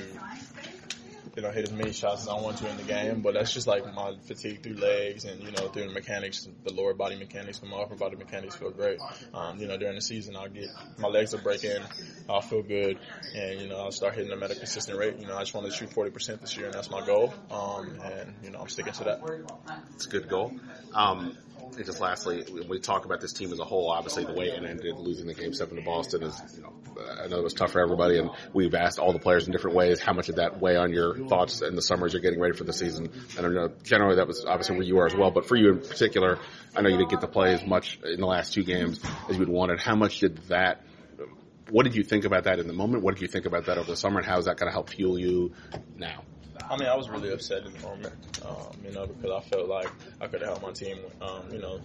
you 1.36 1.42
know, 1.42 1.50
hit 1.50 1.64
as 1.64 1.72
many 1.72 1.92
shots 1.92 2.24
as 2.24 2.28
I 2.28 2.36
want 2.36 2.58
to 2.58 2.70
in 2.70 2.78
the 2.78 2.84
game. 2.84 3.22
But 3.22 3.34
that's 3.34 3.54
just 3.54 3.66
like 3.66 3.92
my 3.94 4.16
fatigue 4.24 4.62
through 4.62 4.76
legs 4.76 5.26
and 5.26 5.42
you 5.42 5.52
know 5.52 5.68
through 5.70 5.88
the 5.88 5.94
mechanics, 5.94 6.48
the 6.64 6.74
lower 6.74 6.94
body 6.94 7.16
mechanics, 7.16 7.62
my 7.64 7.78
upper 7.78 7.96
body 7.96 8.16
mechanics 8.16 8.56
feel 8.56 8.72
great. 8.72 9.00
Um, 9.34 9.60
you 9.60 9.68
know, 9.68 9.78
during 9.78 9.96
the 9.96 10.02
season, 10.02 10.36
I'll 10.36 10.50
get 10.50 10.70
my 11.00 11.08
legs 11.08 11.34
will 11.34 11.42
break 11.42 11.64
in, 11.64 11.82
I'll 12.30 12.42
feel 12.42 12.62
good, 12.62 13.00
and 13.36 13.60
you 13.60 13.68
know 13.68 13.78
I'll 13.78 13.92
start 13.92 14.14
hitting 14.14 14.30
them 14.30 14.44
at 14.44 14.52
a 14.52 14.56
consistent 14.56 14.98
rate. 14.98 15.18
You 15.20 15.28
know, 15.28 15.36
I 15.36 15.40
just 15.40 15.54
want 15.54 15.66
to 15.68 15.74
shoot 15.74 15.90
40% 15.90 16.42
this 16.42 16.56
year, 16.56 16.68
and 16.68 16.74
that's 16.74 16.92
my 16.92 17.06
goal. 17.06 17.34
Um, 17.50 18.00
and 18.04 18.36
you 18.44 18.52
know, 18.52 18.60
I'm 18.60 18.70
sticking 18.70 18.94
to 18.94 19.04
that. 19.06 19.22
It's 19.96 20.06
a 20.06 20.10
good 20.10 20.30
goal. 20.30 20.54
Um, 20.94 21.38
and 21.78 21.86
just 21.86 22.00
lastly, 22.00 22.44
when 22.50 22.68
we 22.68 22.80
talk 22.80 23.06
about 23.06 23.22
this 23.22 23.34
team 23.34 23.52
as 23.52 23.60
a 23.60 23.64
whole, 23.64 23.92
obviously 23.92 24.26
the 24.26 24.34
way 24.34 24.50
it 24.50 24.64
ended, 24.64 24.98
losing 24.98 25.28
the 25.28 25.34
game 25.34 25.54
seven 25.54 25.76
to 25.76 25.82
Boston 25.82 26.24
is, 26.24 26.42
you 26.56 26.62
know, 26.62 26.74
I 27.24 27.28
know 27.28 27.38
it 27.38 27.44
was 27.44 27.54
tough 27.54 27.72
for 27.72 27.82
everybody, 27.82 28.18
and 28.20 28.30
we've 28.54 28.74
asked 28.76 29.00
all 29.00 29.14
the 29.14 29.20
players 29.20 29.46
in 29.46 29.52
different 29.52 29.76
ways 29.76 30.00
how 30.00 30.14
much 30.14 30.28
did 30.28 30.36
that 30.38 30.60
weigh 30.60 30.76
on 30.76 30.92
your 30.92 31.18
thoughts 31.28 31.62
in 31.62 31.76
the 31.76 31.82
summers 31.82 32.14
you're 32.14 32.22
getting 32.22 32.40
ready 32.40 32.56
for 32.56 32.64
the 32.64 32.74
season. 32.74 33.12
I 33.38 33.42
don't 33.42 33.54
know. 33.54 33.70
Generally, 33.84 34.18
that 34.18 34.28
was 34.28 34.46
obviously 34.46 34.76
where 34.78 34.86
you 34.86 34.96
were 34.96 35.06
as 35.06 35.16
well, 35.16 35.32
but 35.32 35.48
for 35.48 35.56
you 35.56 35.70
in 35.70 35.80
particular, 35.80 36.40
I 36.76 36.82
know 36.82 36.90
you 36.90 36.98
didn't 36.98 37.10
get 37.10 37.22
to 37.22 37.28
play 37.28 37.54
as 37.54 37.66
much 37.66 38.00
in 38.04 38.20
the 38.20 38.28
last 38.28 38.54
two 38.54 38.64
games 38.64 39.00
as 39.30 39.38
you'd 39.38 39.50
wanted. 39.50 39.80
How 39.80 39.96
much 39.96 40.20
did 40.20 40.38
that? 40.50 40.82
What 41.70 41.84
did 41.84 41.96
you 41.96 42.04
think 42.04 42.26
about 42.26 42.44
that 42.44 42.60
in 42.60 42.68
the 42.68 42.74
moment? 42.74 43.04
What 43.04 43.16
did 43.16 43.22
you 43.22 43.28
think 43.28 43.46
about 43.46 43.66
that 43.66 43.78
over 43.78 43.90
the 43.90 43.98
summer, 43.98 44.20
and 44.20 44.28
how 44.28 44.38
is 44.38 44.46
that 44.46 44.58
going 44.58 44.68
to 44.68 44.74
help 44.74 44.90
fuel 44.90 45.18
you 45.18 45.54
now? 45.98 46.24
I 46.70 46.78
mean, 46.78 46.88
I 46.88 46.96
was 46.96 47.10
really 47.10 47.32
upset 47.32 47.66
in 47.66 47.74
the 47.74 47.80
moment, 47.80 48.14
um, 48.46 48.78
you 48.84 48.92
know, 48.92 49.06
because 49.06 49.32
I 49.32 49.50
felt 49.50 49.68
like 49.68 49.90
I 50.22 50.28
could 50.28 50.42
have 50.42 50.50
helped 50.50 50.64
my 50.64 50.72
team, 50.72 51.00
um, 51.22 51.52
you 51.52 51.60
know, 51.60 51.80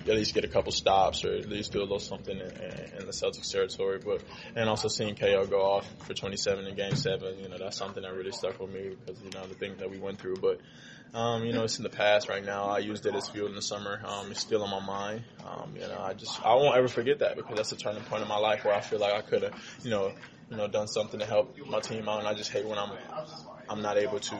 at 0.00 0.14
least 0.14 0.34
get 0.34 0.44
a 0.44 0.48
couple 0.48 0.72
stops 0.72 1.24
or 1.24 1.34
at 1.34 1.48
least 1.48 1.72
do 1.72 1.80
a 1.80 1.82
little 1.82 1.98
something 1.98 2.36
in, 2.36 2.46
in 2.46 3.06
the 3.06 3.12
Celtics 3.12 3.50
territory. 3.50 4.00
But 4.04 4.22
and 4.54 4.68
also 4.68 4.88
seeing 4.88 5.14
KO 5.14 5.46
go 5.46 5.62
off 5.62 5.86
for 6.06 6.14
27 6.14 6.66
in 6.66 6.74
Game 6.74 6.96
Seven, 6.96 7.38
you 7.38 7.48
know, 7.48 7.56
that's 7.58 7.76
something 7.76 8.02
that 8.02 8.12
really 8.12 8.32
stuck 8.32 8.60
with 8.60 8.72
me 8.72 8.90
because 8.90 9.22
you 9.22 9.30
know 9.30 9.46
the 9.46 9.54
things 9.54 9.78
that 9.78 9.90
we 9.90 9.98
went 9.98 10.18
through. 10.18 10.36
But 10.36 10.60
um, 11.14 11.44
you 11.44 11.52
know, 11.52 11.62
it's 11.62 11.78
in 11.78 11.84
the 11.84 11.90
past 11.90 12.28
right 12.28 12.44
now. 12.44 12.64
I 12.64 12.78
used 12.78 13.06
it 13.06 13.14
as 13.14 13.28
fuel 13.28 13.46
in 13.46 13.54
the 13.54 13.62
summer. 13.62 14.02
Um, 14.04 14.30
it's 14.32 14.40
still 14.40 14.62
on 14.64 14.70
my 14.70 14.84
mind. 14.84 15.22
Um, 15.46 15.74
you 15.74 15.82
know, 15.82 15.98
I 16.00 16.12
just 16.14 16.44
I 16.44 16.54
won't 16.54 16.76
ever 16.76 16.88
forget 16.88 17.20
that 17.20 17.36
because 17.36 17.56
that's 17.56 17.72
a 17.72 17.76
turning 17.76 18.02
point 18.02 18.22
in 18.22 18.28
my 18.28 18.38
life 18.38 18.64
where 18.64 18.74
I 18.74 18.80
feel 18.80 18.98
like 18.98 19.14
I 19.14 19.20
could 19.20 19.42
have, 19.44 19.54
you 19.82 19.90
know, 19.90 20.12
you 20.50 20.56
know, 20.56 20.66
done 20.66 20.88
something 20.88 21.20
to 21.20 21.26
help 21.26 21.56
my 21.66 21.80
team 21.80 22.08
out. 22.08 22.18
And 22.18 22.28
I 22.28 22.34
just 22.34 22.50
hate 22.50 22.66
when 22.66 22.78
I'm 22.78 22.90
I'm 23.68 23.82
not 23.82 23.96
able 23.96 24.20
to, 24.20 24.38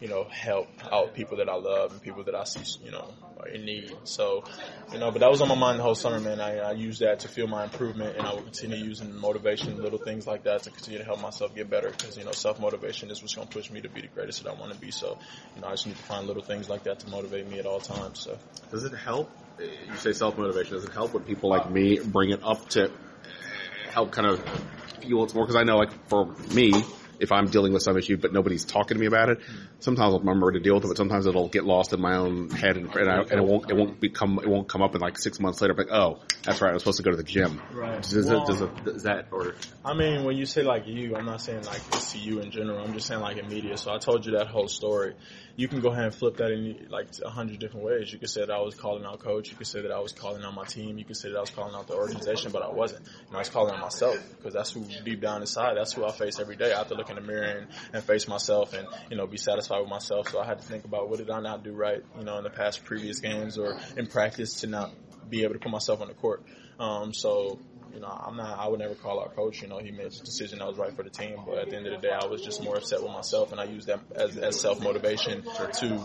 you 0.00 0.08
know, 0.08 0.24
help 0.24 0.68
out 0.92 1.14
people 1.14 1.38
that 1.38 1.48
I 1.48 1.54
love 1.54 1.92
and 1.92 2.02
people 2.02 2.24
that 2.24 2.34
I 2.34 2.44
see, 2.44 2.84
you 2.84 2.90
know, 2.90 3.12
are 3.38 3.48
in 3.48 3.64
need. 3.64 3.94
So, 4.04 4.44
you 4.92 4.98
know, 4.98 5.10
but 5.10 5.20
that 5.20 5.30
was 5.30 5.40
on 5.40 5.48
my 5.48 5.54
mind 5.54 5.78
the 5.78 5.82
whole 5.82 5.94
summer, 5.94 6.20
man. 6.20 6.40
I, 6.40 6.58
I 6.58 6.72
used 6.72 7.00
that 7.00 7.20
to 7.20 7.28
feel 7.28 7.46
my 7.46 7.64
improvement 7.64 8.16
and 8.16 8.26
I 8.26 8.34
will 8.34 8.42
continue 8.42 8.76
using 8.76 9.14
motivation, 9.14 9.80
little 9.82 9.98
things 9.98 10.26
like 10.26 10.44
that 10.44 10.62
to 10.64 10.70
continue 10.70 10.98
to 10.98 11.04
help 11.04 11.20
myself 11.20 11.54
get 11.54 11.70
better 11.70 11.90
because, 11.90 12.16
you 12.16 12.24
know, 12.24 12.32
self-motivation 12.32 13.10
is 13.10 13.22
what's 13.22 13.34
going 13.34 13.46
to 13.46 13.52
push 13.52 13.70
me 13.70 13.80
to 13.80 13.88
be 13.88 14.00
the 14.00 14.08
greatest 14.08 14.42
that 14.42 14.50
I 14.50 14.54
want 14.54 14.72
to 14.72 14.78
be. 14.78 14.90
So, 14.90 15.18
you 15.54 15.62
know, 15.62 15.68
I 15.68 15.72
just 15.72 15.86
need 15.86 15.96
to 15.96 16.02
find 16.02 16.26
little 16.26 16.42
things 16.42 16.68
like 16.68 16.84
that 16.84 17.00
to 17.00 17.08
motivate 17.10 17.48
me 17.48 17.58
at 17.58 17.66
all 17.66 17.80
times. 17.80 18.20
So, 18.20 18.38
does 18.70 18.84
it 18.84 18.94
help? 18.94 19.30
You 19.58 19.96
say 19.96 20.12
self-motivation. 20.12 20.74
Does 20.74 20.84
it 20.84 20.92
help 20.92 21.12
when 21.12 21.24
people 21.24 21.50
like 21.50 21.70
me 21.70 21.98
bring 21.98 22.30
it 22.30 22.40
up 22.42 22.68
to 22.70 22.90
help 23.90 24.12
kind 24.12 24.26
of 24.26 24.42
fuel 25.00 25.24
it 25.24 25.34
more? 25.34 25.44
Because 25.44 25.56
I 25.56 25.64
know, 25.64 25.76
like, 25.76 26.08
for 26.08 26.26
me, 26.54 26.72
if 27.20 27.32
I'm 27.32 27.46
dealing 27.46 27.72
with 27.72 27.82
some 27.82 27.96
issue, 27.96 28.16
but 28.16 28.32
nobody's 28.32 28.64
talking 28.64 28.96
to 28.96 29.00
me 29.00 29.06
about 29.06 29.28
it, 29.28 29.38
sometimes 29.78 30.14
I'll 30.14 30.20
remember 30.20 30.52
to 30.52 30.60
deal 30.60 30.74
with 30.74 30.84
it, 30.84 30.88
but 30.88 30.96
sometimes 30.96 31.26
it'll 31.26 31.48
get 31.48 31.64
lost 31.64 31.92
in 31.92 32.00
my 32.00 32.16
own 32.16 32.50
head 32.50 32.76
and, 32.76 32.94
and, 32.94 33.10
I, 33.10 33.20
and 33.20 33.32
it 33.32 33.44
won't, 33.44 33.70
it 33.70 33.76
won't 33.76 34.00
become, 34.00 34.38
it 34.42 34.48
won't 34.48 34.68
come 34.68 34.82
up 34.82 34.94
in 34.94 35.00
like 35.00 35.18
six 35.18 35.38
months 35.40 35.60
later. 35.60 35.72
I'm 35.72 35.78
like, 35.78 35.92
oh, 35.92 36.20
that's 36.42 36.60
right. 36.60 36.70
I 36.70 36.74
was 36.74 36.82
supposed 36.82 36.98
to 36.98 37.02
go 37.02 37.10
to 37.10 37.16
the 37.16 37.22
gym. 37.22 37.60
Right. 37.72 38.02
Does, 38.02 38.26
Well- 38.26 38.42
it, 38.42 38.46
does, 38.46 38.60
it, 38.60 38.84
does 38.84 39.02
that, 39.04 39.28
or 39.30 39.54
I 39.84 39.94
mean, 39.94 40.24
when 40.24 40.36
you 40.36 40.46
say 40.46 40.62
like 40.62 40.86
you, 40.86 41.16
I'm 41.16 41.26
not 41.26 41.40
saying 41.40 41.64
like 41.64 41.80
it's 41.92 42.12
to 42.12 42.18
you 42.18 42.40
in 42.40 42.50
general. 42.50 42.78
I'm 42.78 42.92
just 42.92 43.06
saying 43.06 43.20
like 43.20 43.36
in 43.36 43.48
media. 43.48 43.76
So 43.76 43.92
I 43.92 43.98
told 43.98 44.26
you 44.26 44.32
that 44.32 44.48
whole 44.48 44.68
story. 44.68 45.14
You 45.56 45.68
can 45.68 45.80
go 45.80 45.90
ahead 45.90 46.04
and 46.04 46.14
flip 46.14 46.36
that 46.38 46.50
in 46.50 46.86
like 46.90 47.08
a 47.24 47.28
hundred 47.28 47.58
different 47.58 47.84
ways. 47.84 48.12
You 48.12 48.18
could 48.18 48.30
say 48.30 48.40
that 48.40 48.50
I 48.50 48.60
was 48.60 48.74
calling 48.74 49.04
out 49.04 49.18
coach. 49.20 49.50
You 49.50 49.56
could 49.56 49.66
say 49.66 49.82
that 49.82 49.90
I 49.90 49.98
was 49.98 50.12
calling 50.12 50.42
out 50.42 50.54
my 50.54 50.64
team. 50.64 50.98
You 50.98 51.04
could 51.04 51.16
say 51.16 51.30
that 51.30 51.36
I 51.36 51.40
was 51.40 51.50
calling 51.50 51.74
out 51.74 51.86
the 51.86 51.94
organization, 51.94 52.50
but 52.52 52.62
I 52.62 52.70
wasn't. 52.70 53.04
Know, 53.30 53.36
I 53.36 53.38
was 53.38 53.50
calling 53.50 53.74
out 53.74 53.80
myself 53.80 54.16
because 54.36 54.54
that's 54.54 54.72
who 54.72 54.84
deep 55.04 55.20
down 55.20 55.40
inside, 55.42 55.76
that's 55.76 55.92
who 55.92 56.04
I 56.04 56.12
face 56.12 56.38
every 56.38 56.56
day. 56.56 56.72
I 56.72 56.78
have 56.78 56.88
to 56.88 56.94
look 56.94 57.09
in 57.10 57.16
the 57.16 57.22
mirror 57.22 57.58
and, 57.58 57.66
and 57.92 58.02
face 58.04 58.26
myself 58.28 58.72
and, 58.72 58.86
you 59.10 59.16
know, 59.16 59.26
be 59.26 59.36
satisfied 59.36 59.80
with 59.80 59.90
myself. 59.90 60.30
So 60.30 60.40
I 60.40 60.46
had 60.46 60.58
to 60.58 60.64
think 60.64 60.84
about 60.84 61.08
what 61.08 61.18
did 61.18 61.30
I 61.30 61.40
not 61.40 61.64
do 61.64 61.72
right, 61.72 62.02
you 62.18 62.24
know, 62.24 62.38
in 62.38 62.44
the 62.44 62.50
past 62.50 62.84
previous 62.84 63.20
games 63.20 63.58
or 63.58 63.78
in 63.96 64.06
practice 64.06 64.60
to 64.60 64.66
not 64.66 64.90
be 65.28 65.42
able 65.44 65.54
to 65.54 65.60
put 65.60 65.70
myself 65.70 66.00
on 66.00 66.08
the 66.08 66.14
court. 66.14 66.42
Um, 66.78 67.12
so 67.12 67.58
you 67.94 68.00
know, 68.00 68.08
I'm 68.08 68.36
not, 68.36 68.58
I 68.58 68.68
would 68.68 68.80
never 68.80 68.94
call 68.94 69.18
our 69.18 69.28
coach, 69.28 69.62
you 69.62 69.68
know, 69.68 69.78
he 69.78 69.90
made 69.90 70.06
a 70.06 70.10
decision 70.10 70.60
that 70.60 70.68
was 70.68 70.78
right 70.78 70.94
for 70.94 71.02
the 71.02 71.10
team, 71.10 71.36
but 71.46 71.58
at 71.58 71.70
the 71.70 71.76
end 71.76 71.86
of 71.86 72.00
the 72.00 72.08
day, 72.08 72.12
I 72.12 72.26
was 72.26 72.42
just 72.42 72.62
more 72.62 72.76
upset 72.76 73.02
with 73.02 73.12
myself 73.12 73.52
and 73.52 73.60
I 73.60 73.64
used 73.64 73.88
that 73.88 74.00
as, 74.14 74.36
as 74.36 74.60
self-motivation 74.60 75.42
to, 75.42 76.00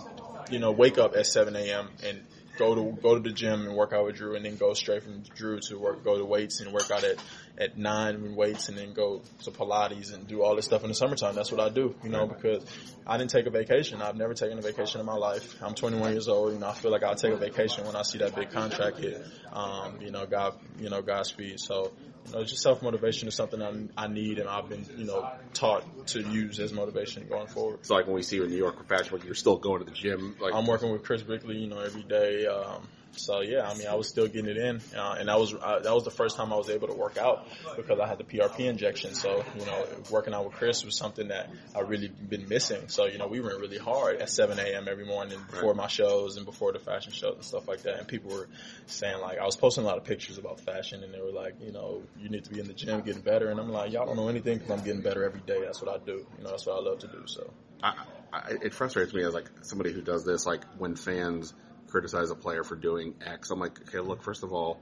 you 0.49 0.59
know, 0.59 0.71
wake 0.71 0.97
up 0.97 1.15
at 1.15 1.27
7 1.27 1.55
a.m. 1.55 1.89
and 2.03 2.23
go 2.57 2.75
to, 2.75 3.01
go 3.01 3.15
to 3.15 3.21
the 3.21 3.33
gym 3.33 3.65
and 3.67 3.75
work 3.75 3.93
out 3.93 4.05
with 4.05 4.15
Drew 4.15 4.35
and 4.35 4.45
then 4.45 4.55
go 4.57 4.73
straight 4.73 5.03
from 5.03 5.21
Drew 5.35 5.59
to 5.61 5.77
work, 5.77 6.03
go 6.03 6.17
to 6.17 6.25
weights 6.25 6.61
and 6.61 6.71
work 6.73 6.89
out 6.91 7.03
at, 7.03 7.17
at 7.57 7.77
nine 7.77 8.21
with 8.21 8.33
weights 8.33 8.69
and 8.69 8.77
then 8.77 8.93
go 8.93 9.21
to 9.43 9.51
Pilates 9.51 10.13
and 10.13 10.27
do 10.27 10.41
all 10.43 10.55
this 10.55 10.65
stuff 10.65 10.83
in 10.83 10.89
the 10.89 10.95
summertime. 10.95 11.35
That's 11.35 11.51
what 11.51 11.61
I 11.61 11.69
do, 11.69 11.95
you 12.03 12.09
know, 12.09 12.27
because 12.27 12.65
I 13.05 13.17
didn't 13.17 13.31
take 13.31 13.45
a 13.45 13.49
vacation. 13.49 14.01
I've 14.01 14.15
never 14.15 14.33
taken 14.33 14.57
a 14.57 14.61
vacation 14.61 14.99
in 14.99 15.05
my 15.05 15.15
life. 15.15 15.55
I'm 15.61 15.75
21 15.75 16.11
years 16.11 16.27
old. 16.27 16.53
You 16.53 16.59
know, 16.59 16.67
I 16.67 16.73
feel 16.73 16.91
like 16.91 17.03
I'll 17.03 17.15
take 17.15 17.33
a 17.33 17.37
vacation 17.37 17.85
when 17.85 17.95
I 17.95 18.01
see 18.01 18.17
that 18.19 18.35
big 18.35 18.51
contract 18.51 18.97
hit. 18.99 19.21
Um, 19.51 20.01
you 20.01 20.11
know, 20.11 20.25
God, 20.25 20.55
you 20.79 20.89
know, 20.89 21.01
Godspeed. 21.01 21.59
So, 21.59 21.93
you 22.25 22.33
know, 22.33 22.43
just 22.43 22.61
self 22.61 22.81
motivation 22.81 23.27
is 23.27 23.35
something 23.35 23.61
I, 23.61 24.05
I 24.05 24.07
need, 24.07 24.39
and 24.39 24.49
I've 24.49 24.69
been, 24.69 24.85
you 24.97 25.05
know, 25.05 25.29
taught 25.53 26.07
to 26.07 26.21
use 26.21 26.59
as 26.59 26.73
motivation 26.73 27.27
going 27.27 27.47
forward. 27.47 27.79
it's 27.79 27.89
like 27.89 28.05
when 28.07 28.15
we 28.15 28.23
see 28.23 28.37
you 28.37 28.43
in 28.43 28.49
New 28.49 28.57
York 28.57 28.77
for 28.77 28.83
Fashion 28.83 29.19
you're 29.25 29.35
still 29.35 29.57
going 29.57 29.79
to 29.79 29.85
the 29.85 29.91
gym. 29.91 30.35
Like, 30.39 30.53
I'm 30.53 30.65
working 30.65 30.91
with 30.91 31.03
Chris 31.03 31.21
Brickley, 31.21 31.57
you 31.57 31.67
know, 31.67 31.79
every 31.79 32.03
day. 32.03 32.45
Um, 32.45 32.87
so 33.17 33.41
yeah, 33.41 33.69
I 33.69 33.75
mean, 33.77 33.87
I 33.87 33.95
was 33.95 34.07
still 34.07 34.27
getting 34.27 34.49
it 34.49 34.57
in, 34.57 34.81
uh, 34.95 35.15
and 35.19 35.29
that 35.29 35.39
was 35.39 35.53
uh, 35.53 35.79
that 35.79 35.93
was 35.93 36.03
the 36.03 36.11
first 36.11 36.37
time 36.37 36.51
I 36.51 36.57
was 36.57 36.69
able 36.69 36.87
to 36.87 36.93
work 36.93 37.17
out 37.17 37.47
because 37.75 37.99
I 37.99 38.07
had 38.07 38.17
the 38.17 38.23
PRP 38.23 38.61
injection. 38.61 39.13
So 39.13 39.43
you 39.57 39.65
know, 39.65 39.85
working 40.11 40.33
out 40.33 40.45
with 40.45 40.53
Chris 40.53 40.83
was 40.83 40.97
something 40.97 41.29
that 41.29 41.49
I 41.75 41.81
really 41.81 42.07
been 42.07 42.47
missing. 42.47 42.87
So 42.87 43.05
you 43.05 43.17
know, 43.17 43.27
we 43.27 43.39
went 43.39 43.59
really 43.59 43.77
hard 43.77 44.21
at 44.21 44.29
7 44.29 44.59
a.m. 44.59 44.87
every 44.89 45.05
morning 45.05 45.39
before 45.49 45.73
my 45.73 45.87
shows 45.87 46.37
and 46.37 46.45
before 46.45 46.73
the 46.73 46.79
fashion 46.79 47.11
shows 47.11 47.35
and 47.35 47.45
stuff 47.45 47.67
like 47.67 47.83
that. 47.83 47.99
And 47.99 48.07
people 48.07 48.31
were 48.31 48.47
saying 48.87 49.19
like, 49.21 49.39
I 49.39 49.45
was 49.45 49.55
posting 49.55 49.83
a 49.83 49.87
lot 49.87 49.97
of 49.97 50.03
pictures 50.03 50.37
about 50.37 50.59
fashion, 50.59 51.03
and 51.03 51.13
they 51.13 51.21
were 51.21 51.31
like, 51.31 51.55
you 51.61 51.71
know, 51.71 52.03
you 52.19 52.29
need 52.29 52.43
to 52.45 52.49
be 52.49 52.59
in 52.59 52.67
the 52.67 52.73
gym 52.73 53.01
getting 53.01 53.21
better. 53.21 53.49
And 53.49 53.59
I'm 53.59 53.69
like, 53.69 53.91
y'all 53.91 54.05
don't 54.05 54.15
know 54.15 54.29
anything 54.29 54.57
because 54.57 54.71
I'm 54.71 54.85
getting 54.85 55.01
better 55.01 55.23
every 55.23 55.41
day. 55.41 55.61
That's 55.61 55.81
what 55.81 55.93
I 55.93 56.03
do. 56.03 56.25
You 56.37 56.43
know, 56.43 56.51
that's 56.51 56.65
what 56.65 56.77
I 56.77 56.89
love 56.89 56.99
to 56.99 57.07
do. 57.07 57.23
So. 57.25 57.51
I, 57.81 58.05
I, 58.33 58.51
it 58.63 58.73
frustrates 58.73 59.13
me 59.13 59.23
as 59.23 59.33
like 59.33 59.49
somebody 59.61 59.91
who 59.91 60.01
does 60.01 60.25
this, 60.25 60.45
like 60.45 60.63
when 60.77 60.95
fans 60.95 61.53
criticize 61.95 62.29
a 62.29 62.35
player 62.35 62.65
for 62.65 62.75
doing 62.75 63.15
X. 63.25 63.51
I'm 63.51 63.59
like, 63.61 63.79
okay, 63.87 63.99
look, 63.99 64.21
first 64.21 64.43
of 64.43 64.51
all, 64.51 64.81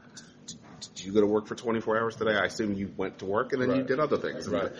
did 0.95 1.05
you 1.05 1.11
go 1.11 1.21
to 1.21 1.27
work 1.27 1.45
for 1.45 1.53
24 1.53 1.99
hours 1.99 2.15
today? 2.15 2.33
I 2.33 2.45
assume 2.45 2.73
you 2.73 2.91
went 2.97 3.19
to 3.19 3.25
work 3.25 3.53
and 3.53 3.61
then 3.61 3.75
you 3.75 3.83
did 3.83 3.99
other 3.99 4.17
things. 4.17 4.49
Right. 4.49 4.71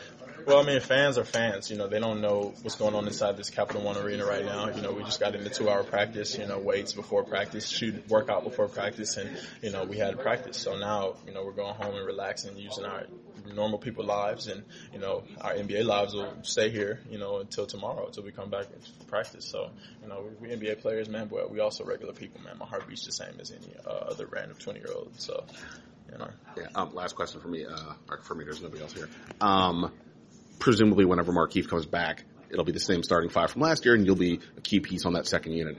Well, 0.48 0.60
I 0.60 0.64
mean, 0.64 0.82
fans 0.82 1.20
are 1.20 1.24
fans. 1.24 1.70
You 1.70 1.78
know, 1.78 1.88
they 1.88 2.00
don't 2.00 2.22
know 2.22 2.56
what's 2.64 2.76
going 2.76 2.96
on 2.96 3.06
inside 3.06 3.38
this 3.38 3.52
Capital 3.52 3.84
One 3.84 3.98
arena 3.98 4.26
right 4.26 4.44
now. 4.44 4.68
You 4.70 4.82
know, 4.82 4.94
we 4.94 5.04
just 5.04 5.20
got 5.20 5.36
into 5.36 5.48
two-hour 5.52 5.84
practice. 5.84 6.36
You 6.36 6.48
know, 6.48 6.58
weights 6.58 6.94
before 6.94 7.24
practice, 7.24 7.70
shoot 7.70 8.10
workout 8.10 8.44
before 8.44 8.68
practice, 8.68 9.16
and 9.18 9.30
you 9.62 9.70
know, 9.70 9.84
we 9.84 10.00
had 10.00 10.20
practice. 10.20 10.58
So 10.58 10.76
now, 10.76 11.18
you 11.28 11.36
know, 11.36 11.46
we're 11.46 11.52
going 11.52 11.76
home 11.76 11.94
and 11.96 12.06
relaxing, 12.06 12.58
using 12.58 12.84
our 12.84 13.06
normal 13.54 13.80
people 13.80 14.06
lives, 14.06 14.48
and 14.48 14.64
you 14.94 15.00
know, 15.00 15.24
our 15.42 15.54
NBA 15.54 15.86
lives 15.86 16.14
will 16.14 16.34
stay 16.44 16.70
here. 16.70 17.00
You 17.10 17.18
know, 17.18 17.40
until 17.40 17.66
tomorrow, 17.66 18.08
until 18.08 18.24
we 18.24 18.32
come 18.32 18.50
back 18.50 18.68
and 18.74 19.08
practice. 19.08 19.46
So, 19.46 19.70
you 20.02 20.08
know, 20.08 20.26
we, 20.40 20.50
we 20.50 20.56
NBA 20.56 20.82
players, 20.82 21.10
man, 21.10 21.28
but 21.28 21.52
we 21.52 21.60
also 21.60 21.84
regular 21.84 22.14
people, 22.14 22.42
man. 22.42 22.58
My 22.58 22.66
heart 22.66 22.88
beats 22.88 23.06
the 23.06 23.12
same 23.12 23.40
as 23.40 23.52
any 23.52 23.74
uh, 23.86 23.90
other 23.90 24.28
random 24.28 24.58
twenty-year-old. 24.58 25.20
So, 25.20 25.44
you 26.12 26.18
know. 26.18 26.30
Yeah. 26.58 26.68
Um, 26.76 26.94
last 26.94 27.16
question 27.16 27.42
for 27.42 27.48
me. 27.48 27.66
Uh, 27.66 27.94
for 28.22 28.36
me, 28.36 28.44
there's 28.44 28.62
nobody 28.62 28.82
else 28.82 28.94
here. 28.94 29.10
Um, 29.42 29.92
presumably, 30.60 31.06
whenever 31.06 31.32
Markieff 31.32 31.68
comes 31.68 31.86
back, 31.86 32.24
it'll 32.50 32.66
be 32.66 32.72
the 32.72 32.80
same 32.80 33.04
starting 33.04 33.30
five 33.30 33.52
from 33.52 33.62
last 33.62 33.86
year, 33.86 33.96
and 33.96 34.06
you'll 34.06 34.16
be 34.16 34.40
a 34.58 34.62
key 34.62 34.80
piece 34.80 35.06
on 35.06 35.14
that 35.14 35.28
second 35.28 35.54
unit. 35.54 35.78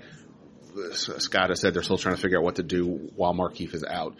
Scott 0.93 1.51
has 1.51 1.61
said 1.61 1.73
they're 1.73 1.83
still 1.83 1.99
trying 1.99 2.17
to 2.17 2.21
figure 2.21 2.39
out 2.39 2.45
what 2.45 2.57
to 2.57 2.63
do 2.63 3.11
while 3.15 3.33
Markieff 3.33 3.75
is 3.75 3.85
out. 3.85 4.17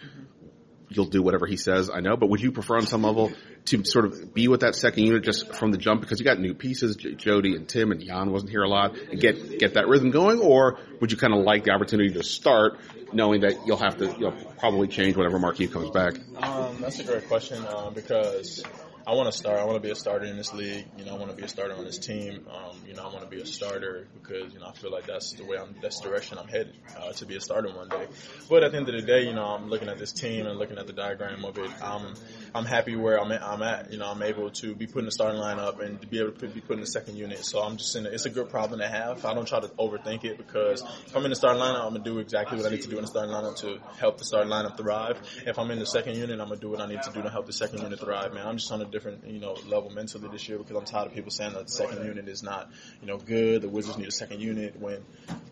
You'll 0.89 1.05
do 1.05 1.21
whatever 1.21 1.45
he 1.45 1.57
says, 1.57 1.89
I 1.93 1.99
know, 1.99 2.15
but 2.15 2.29
would 2.29 2.41
you 2.41 2.51
prefer 2.51 2.77
on 2.77 2.85
some 2.85 3.01
level 3.01 3.31
to 3.65 3.83
sort 3.85 4.05
of 4.05 4.33
be 4.33 4.47
with 4.47 4.61
that 4.61 4.75
second 4.75 5.03
unit 5.03 5.23
just 5.23 5.53
from 5.55 5.71
the 5.71 5.77
jump 5.77 6.01
because 6.01 6.19
you 6.19 6.25
got 6.25 6.39
new 6.39 6.53
pieces, 6.53 6.95
J- 6.95 7.15
Jody 7.15 7.55
and 7.55 7.67
Tim 7.67 7.91
and 7.91 8.03
Ian 8.03 8.31
wasn't 8.31 8.51
here 8.51 8.61
a 8.61 8.69
lot, 8.69 8.95
and 8.95 9.19
get 9.19 9.59
get 9.59 9.73
that 9.73 9.87
rhythm 9.87 10.11
going, 10.11 10.39
or 10.39 10.77
would 11.01 11.11
you 11.11 11.17
kind 11.17 11.33
of 11.33 11.43
like 11.43 11.63
the 11.63 11.71
opportunity 11.71 12.13
to 12.13 12.23
start, 12.23 12.79
knowing 13.11 13.41
that 13.41 13.65
you'll 13.65 13.77
have 13.77 13.97
to 13.97 14.05
you 14.05 14.29
know, 14.29 14.33
probably 14.59 14.87
change 14.87 15.15
whenever 15.15 15.39
Markieff 15.39 15.71
comes 15.71 15.89
back? 15.89 16.15
Um, 16.41 16.77
that's 16.79 16.99
a 16.99 17.03
great 17.03 17.27
question 17.27 17.65
um, 17.65 17.93
because 17.93 18.63
I 19.07 19.13
want 19.13 19.31
to 19.31 19.37
start. 19.37 19.59
I 19.59 19.65
want 19.65 19.75
to 19.75 19.81
be 19.81 19.91
a 19.91 19.95
starter 19.95 20.25
in 20.25 20.35
this 20.35 20.51
league. 20.51 20.87
You 20.97 21.05
know, 21.05 21.13
I 21.15 21.19
want 21.19 21.29
to 21.29 21.37
be 21.37 21.43
a 21.43 21.47
starter 21.47 21.75
on 21.75 21.85
this 21.85 21.99
team. 21.99 22.47
Um, 22.51 22.75
you 22.87 22.95
know, 22.95 23.03
I 23.03 23.13
want 23.13 23.21
to 23.21 23.27
be 23.27 23.39
a 23.39 23.45
starter 23.45 24.07
because 24.19 24.51
you 24.51 24.59
know 24.59 24.65
I 24.65 24.73
feel 24.73 24.91
like 24.91 25.05
that's 25.05 25.33
the 25.33 25.45
way 25.45 25.57
I'm. 25.57 25.75
That's 25.79 25.99
the 25.99 26.09
direction 26.09 26.39
I'm 26.39 26.47
headed 26.47 26.73
uh, 26.97 27.11
to 27.11 27.25
be 27.27 27.35
a 27.35 27.39
starter 27.39 27.69
one 27.71 27.87
day. 27.87 28.07
But 28.49 28.63
at 28.63 28.71
the 28.71 28.77
end 28.79 28.89
of 28.89 28.95
the 28.95 29.03
day, 29.03 29.27
you 29.27 29.33
know, 29.33 29.45
I'm 29.45 29.69
looking 29.69 29.89
at 29.89 29.99
this 29.99 30.11
team 30.11 30.47
and 30.47 30.57
looking 30.57 30.79
at 30.79 30.87
the 30.87 30.93
diagram 30.93 31.45
of 31.45 31.55
it. 31.59 31.69
I'm 31.83 32.15
I'm 32.55 32.65
happy 32.65 32.95
where 32.95 33.21
I'm 33.21 33.31
at. 33.31 33.43
I'm 33.43 33.61
at. 33.61 33.91
You 33.91 33.99
know, 33.99 34.09
I'm 34.09 34.23
able 34.23 34.49
to 34.49 34.73
be 34.73 34.87
put 34.87 34.99
in 34.99 35.05
the 35.05 35.11
starting 35.11 35.39
lineup 35.39 35.85
and 35.85 36.01
to 36.01 36.07
be 36.07 36.17
able 36.17 36.31
to 36.31 36.39
put, 36.39 36.55
be 36.55 36.61
put 36.61 36.73
in 36.73 36.79
the 36.79 36.87
second 36.87 37.15
unit. 37.15 37.45
So 37.45 37.61
I'm 37.61 37.77
just 37.77 37.95
in. 37.95 38.07
A, 38.07 38.09
it's 38.09 38.25
a 38.25 38.31
good 38.31 38.49
problem 38.49 38.79
to 38.79 38.87
have. 38.87 39.23
I 39.23 39.35
don't 39.35 39.47
try 39.47 39.59
to 39.59 39.67
overthink 39.67 40.23
it 40.23 40.37
because 40.37 40.81
if 40.81 41.15
I'm 41.15 41.23
in 41.25 41.29
the 41.29 41.35
starting 41.35 41.61
lineup, 41.61 41.85
I'm 41.85 41.93
gonna 41.93 42.03
do 42.03 42.17
exactly 42.17 42.57
what 42.57 42.65
I 42.65 42.71
need 42.71 42.81
to 42.81 42.89
do 42.89 42.95
in 42.95 43.03
the 43.03 43.07
starting 43.07 43.35
lineup 43.35 43.57
to 43.57 43.77
help 43.99 44.17
the 44.17 44.25
starting 44.25 44.51
lineup 44.51 44.77
thrive. 44.77 45.19
If 45.45 45.59
I'm 45.59 45.69
in 45.69 45.77
the 45.77 45.85
second 45.85 46.17
unit, 46.17 46.39
I'm 46.39 46.47
gonna 46.47 46.59
do 46.59 46.71
what 46.71 46.81
I 46.81 46.87
need 46.87 47.03
to 47.03 47.11
do 47.11 47.21
to 47.21 47.29
help 47.29 47.45
the 47.45 47.53
second 47.53 47.83
unit 47.83 47.99
thrive. 47.99 48.33
Man, 48.33 48.47
I'm 48.47 48.57
just 48.57 48.71
on 48.71 48.81
a 48.81 48.94
different 48.95 49.27
you 49.27 49.41
know 49.41 49.57
level 49.67 49.89
mentally 49.89 50.29
this 50.29 50.47
year 50.47 50.57
because 50.57 50.77
I'm 50.77 50.85
tired 50.85 51.07
of 51.07 51.13
people 51.13 51.29
saying 51.29 51.51
that 51.51 51.65
the 51.65 51.71
second 51.71 52.05
unit 52.05 52.29
is 52.29 52.41
not 52.43 52.71
you 53.01 53.07
know 53.07 53.17
good. 53.17 53.61
The 53.61 53.67
Wizards 53.67 53.97
need 53.97 54.07
a 54.07 54.11
second 54.11 54.39
unit 54.39 54.79
when 54.79 55.03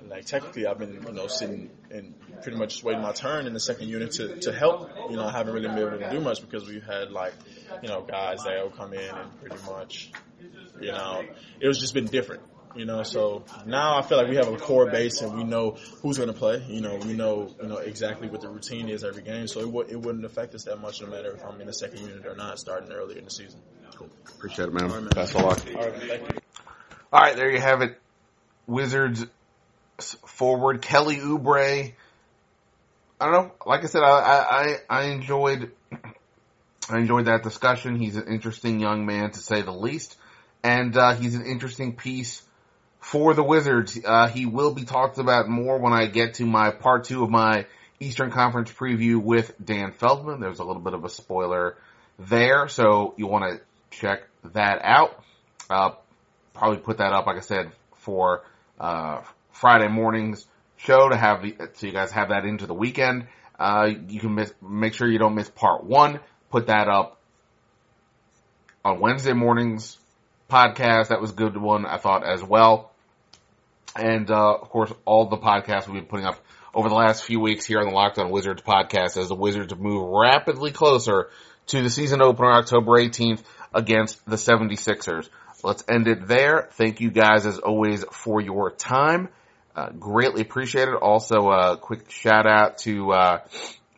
like 0.08 0.26
technically 0.26 0.66
I've 0.66 0.80
been 0.80 1.04
you 1.06 1.12
know 1.12 1.28
sitting 1.28 1.70
and 1.92 2.14
pretty 2.42 2.58
much 2.58 2.70
just 2.70 2.86
waiting 2.86 3.02
my 3.02 3.12
turn 3.12 3.46
in 3.46 3.52
the 3.52 3.60
second 3.60 3.90
unit 3.90 4.14
to 4.14 4.38
to 4.38 4.54
help. 4.54 4.90
You 5.10 5.18
know 5.18 5.26
I 5.26 5.34
haven't 5.34 5.54
really 5.54 5.68
been 5.68 5.78
able 5.78 6.00
to 6.00 6.10
do 6.10 6.22
much 6.22 6.40
because 6.40 6.66
we've 6.70 6.86
had 6.86 7.12
like 7.12 7.34
you 7.82 7.90
know 7.90 8.02
guys 8.02 8.44
that 8.46 8.64
will 8.64 8.72
come 8.72 8.94
in 8.94 9.14
and 9.14 9.40
pretty 9.42 9.58
much 9.66 10.10
you 10.80 10.94
know 10.94 11.26
it 11.60 11.68
was 11.68 11.78
just 11.80 11.94
been 11.94 12.06
different. 12.06 12.44
You 12.76 12.86
know, 12.86 13.04
so 13.04 13.46
now 13.66 13.98
I 13.98 14.02
feel 14.02 14.18
like 14.18 14.30
we 14.30 14.36
have 14.38 14.48
a 14.48 14.58
core 14.58 14.90
base 14.90 15.22
and 15.22 15.38
we 15.38 15.44
know 15.44 15.78
who's 16.02 16.18
going 16.18 16.32
to 16.32 16.38
play. 16.38 16.64
You 16.68 16.82
know, 16.82 16.96
we 16.96 17.14
know 17.14 17.56
you 17.62 17.68
know 17.68 17.78
exactly 17.78 18.28
what 18.30 18.42
the 18.42 18.50
routine 18.50 18.90
is 18.90 19.04
every 19.04 19.22
game, 19.22 19.48
so 19.48 19.60
it, 19.60 19.66
w- 19.66 19.88
it 19.88 20.00
wouldn't 20.00 20.26
affect 20.26 20.56
us 20.56 20.64
that 20.64 20.78
much, 20.78 21.02
no 21.02 21.08
matter 21.08 21.36
if 21.36 21.46
I'm 21.46 21.62
in 21.62 21.68
the 21.68 21.74
second 21.74 22.00
unit 22.00 22.26
or 22.26 22.36
not, 22.36 22.58
starting 22.58 22.92
early 22.92 23.20
in 23.20 23.26
the 23.26 23.30
season. 23.30 23.62
Cool. 23.96 24.10
Appreciate 24.36 24.70
it, 24.70 24.74
man. 24.74 24.86
All 24.86 24.96
right, 24.96 25.04
man. 25.04 25.14
Best 25.14 25.36
of 25.36 25.44
luck. 25.44 25.64
All 25.68 25.88
right, 25.88 25.94
thank 25.96 26.28
you. 26.28 26.42
All 27.12 27.22
right, 27.22 27.36
there 27.36 27.52
you 27.52 27.60
have 27.60 27.82
it. 27.82 28.02
Wizards 28.66 29.26
forward 30.26 30.82
Kelly 30.82 31.18
Oubre. 31.18 31.94
I 33.20 33.26
don't 33.26 33.34
know. 33.34 33.52
Like 33.66 33.84
I 33.84 33.88
said, 33.88 34.02
I, 34.02 34.10
I, 34.10 34.76
I 34.90 35.04
enjoyed 35.12 35.72
I 36.90 36.98
enjoyed 36.98 37.26
that 37.26 37.44
discussion. 37.44 37.98
He's 37.98 38.16
an 38.16 38.28
interesting 38.28 38.80
young 38.80 39.06
man 39.06 39.32
to 39.32 39.40
say 39.40 39.62
the 39.62 39.72
least, 39.72 40.18
and 40.64 40.98
uh, 40.98 41.14
he's 41.14 41.36
an 41.36 41.46
interesting 41.46 41.96
piece 41.96 42.42
for 43.04 43.34
the 43.34 43.44
Wizards. 43.44 44.00
Uh, 44.04 44.30
he 44.30 44.46
will 44.46 44.74
be 44.74 44.86
talked 44.86 45.18
about 45.18 45.50
more 45.50 45.78
when 45.78 45.92
I 45.92 46.08
get 46.08 46.36
to 46.36 46.46
my 46.46 46.72
part 46.72 47.04
two 47.04 47.24
of 47.24 47.30
my 47.30 47.66
Eastern 48.00 48.32
Conference 48.32 48.72
preview 48.72 49.22
with 49.22 49.54
Dan 49.64 49.92
Feldman. 49.92 50.40
There's 50.40 50.60
a 50.60 50.64
little 50.64 50.82
bit 50.82 50.94
of 50.94 51.04
a 51.04 51.10
spoiler 51.10 51.76
there, 52.18 52.70
so 52.70 53.14
you 53.18 53.28
want 53.28 53.44
to 53.44 53.62
check 53.92 54.24
that 54.54 54.80
out. 54.84 55.22
Uh, 55.70 55.92
probably 56.54 56.78
put 56.78 57.00
that 57.00 57.12
up, 57.12 57.28
like 57.28 57.36
I 57.36 57.42
said, 57.42 57.74
for 57.98 58.46
uh, 58.80 59.22
Friday 59.52 59.90
morning's 59.90 60.48
show 60.78 61.10
to 61.10 61.18
have 61.18 61.42
the, 61.42 61.58
so 61.74 61.88
you 61.88 61.94
guys 61.94 62.12
have 62.14 62.30
that 62.30 62.46
into 62.46 62.68
the 62.68 62.74
weekend. 62.74 63.28
Uh, 63.60 63.90
you 64.08 64.22
can 64.22 64.34
miss, 64.34 64.54
make 64.62 64.94
sure 64.94 65.10
you 65.10 65.20
don't 65.20 65.36
miss 65.36 65.50
part 65.50 65.84
one. 65.84 66.22
Put 66.52 66.68
that 66.68 66.88
up 66.88 67.20
on 68.86 69.02
Wednesday 69.02 69.34
morning's 69.34 69.98
podcast. 70.50 71.10
That 71.10 71.20
was 71.20 71.32
a 71.32 71.36
good 71.36 71.58
one, 71.58 71.86
I 71.86 71.98
thought, 71.98 72.26
as 72.26 72.42
well. 72.42 72.92
And, 73.96 74.30
uh, 74.32 74.56
of 74.56 74.70
course, 74.70 74.92
all 75.06 75.28
the 75.30 75.38
podcasts 75.38 75.88
we've 75.88 76.02
been 76.02 76.06
putting 76.06 76.26
up 76.26 76.44
over 76.74 76.90
the 76.90 76.96
last 76.96 77.24
few 77.24 77.40
weeks 77.40 77.66
here 77.66 77.80
on 77.80 77.88
the 77.88 77.94
Locked 77.94 78.18
On 78.18 78.32
Wizards 78.32 78.64
podcast 78.64 79.18
as 79.18 79.28
the 79.28 79.36
Wizards 79.36 79.74
move 79.76 80.10
rapidly 80.10 80.72
closer 80.72 81.30
to 81.68 81.82
the 81.82 81.90
season 81.90 82.22
opener 82.22 82.52
October 82.52 82.94
18th 82.94 83.44
against 83.74 84.26
the 84.26 84.36
76ers. 84.36 85.30
Let's 85.64 85.84
end 85.88 86.08
it 86.08 86.28
there. 86.28 86.70
Thank 86.74 87.00
you 87.00 87.12
guys 87.12 87.46
as 87.46 87.60
always 87.60 88.04
for 88.12 88.42
your 88.42 88.72
time. 88.72 89.30
Uh, 89.76 89.90
greatly 89.92 90.42
appreciated. 90.42 90.96
Also, 90.96 91.50
a 91.50 91.78
quick 91.78 92.10
shout 92.10 92.46
out 92.46 92.80
to, 92.80 93.12
uh, 93.12 93.40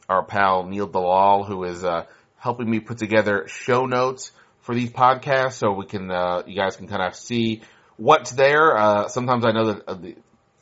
our 0.08 0.23
pal 0.23 0.65
Neil 0.65 0.88
Dalal 0.88 1.43
who 1.43 1.63
is, 1.63 1.84
uh, 1.84 2.05
helping 2.38 2.69
me 2.69 2.79
put 2.79 2.97
together 2.97 3.47
show 3.47 3.86
notes 3.86 4.31
for 4.62 4.75
these 4.75 4.91
podcasts 4.91 5.53
so 5.53 5.71
we 5.71 5.86
can, 5.86 6.12
uh, 6.12 6.43
you 6.45 6.55
guys 6.55 6.75
can 6.75 6.88
kind 6.88 7.01
of 7.01 7.15
see 7.15 7.62
what's 7.97 8.31
there. 8.31 8.77
Uh, 8.77 9.08
sometimes 9.08 9.45
I 9.45 9.51
know 9.51 9.73
that 9.73 9.88
uh, 9.88 9.93
the, 9.95 10.15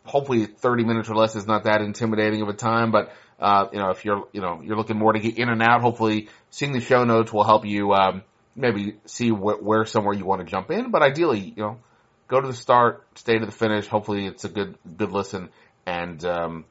hopefully 0.06 0.46
30 0.46 0.84
minutes 0.84 1.10
or 1.10 1.16
less 1.16 1.36
is 1.36 1.48
not 1.48 1.64
that 1.66 1.82
intimidating 1.82 2.42
of 2.42 2.50
a 2.50 2.54
time, 2.54 2.92
but, 2.92 3.14
uh, 3.40 3.68
you 3.72 3.80
know, 3.80 3.90
if 3.90 4.06
you're, 4.06 4.28
you 4.34 4.42
know, 4.42 4.62
you're 4.64 4.78
looking 4.78 4.98
more 4.98 5.14
to 5.14 5.20
get 5.20 5.38
in 5.38 5.50
and 5.50 5.62
out, 5.62 5.82
hopefully 5.82 6.30
seeing 6.50 6.74
the 6.74 6.82
show 6.82 7.04
notes 7.04 7.32
will 7.32 7.44
help 7.44 7.66
you, 7.66 7.94
um, 7.94 8.24
maybe 8.56 8.96
see 9.06 9.30
wh- 9.30 9.64
where 9.64 9.86
somewhere 9.86 10.14
you 10.14 10.26
want 10.26 10.42
to 10.42 10.48
jump 10.50 10.72
in, 10.72 10.92
but 10.92 11.02
ideally, 11.02 11.40
you 11.40 11.64
know, 11.64 11.78
go 12.28 12.40
to 12.40 12.48
the 12.48 12.54
start, 12.54 13.06
stay 13.16 13.38
to 13.38 13.46
the 13.46 13.52
finish. 13.52 13.88
Hopefully 13.88 14.26
it's 14.26 14.44
a 14.44 14.50
good, 14.50 14.78
good 14.98 15.12
listen 15.12 15.50
and, 15.86 16.24
um, 16.26 16.66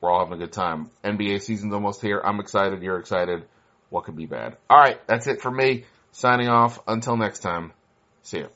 we're 0.00 0.10
all 0.10 0.20
having 0.20 0.34
a 0.34 0.44
good 0.44 0.52
time. 0.52 0.90
NBA 1.02 1.42
season's 1.42 1.74
almost 1.74 2.00
here. 2.00 2.20
I'm 2.24 2.40
excited. 2.40 2.82
You're 2.82 2.98
excited. 2.98 3.44
What 3.90 4.04
could 4.04 4.16
be 4.16 4.26
bad? 4.26 4.56
All 4.70 4.78
right. 4.78 5.04
That's 5.06 5.26
it 5.26 5.40
for 5.40 5.50
me. 5.50 5.84
Signing 6.12 6.48
off. 6.48 6.80
Until 6.86 7.16
next 7.16 7.40
time. 7.40 7.72
See 8.22 8.40
ya. 8.40 8.46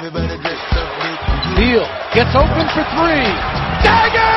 Everybody 0.00 0.28
just 0.28 0.72
up 0.80 0.88
me. 1.04 1.60
Neal 1.60 1.84
gets 2.14 2.34
open 2.34 2.64
for 2.72 2.84
three. 2.96 3.20
Dagger! 3.84 4.32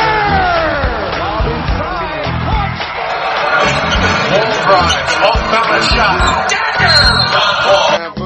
Drive, 4.60 5.23
off 5.23 5.39
balance 5.47 5.88
shot. 5.88 6.49
Dagger! 6.52 8.23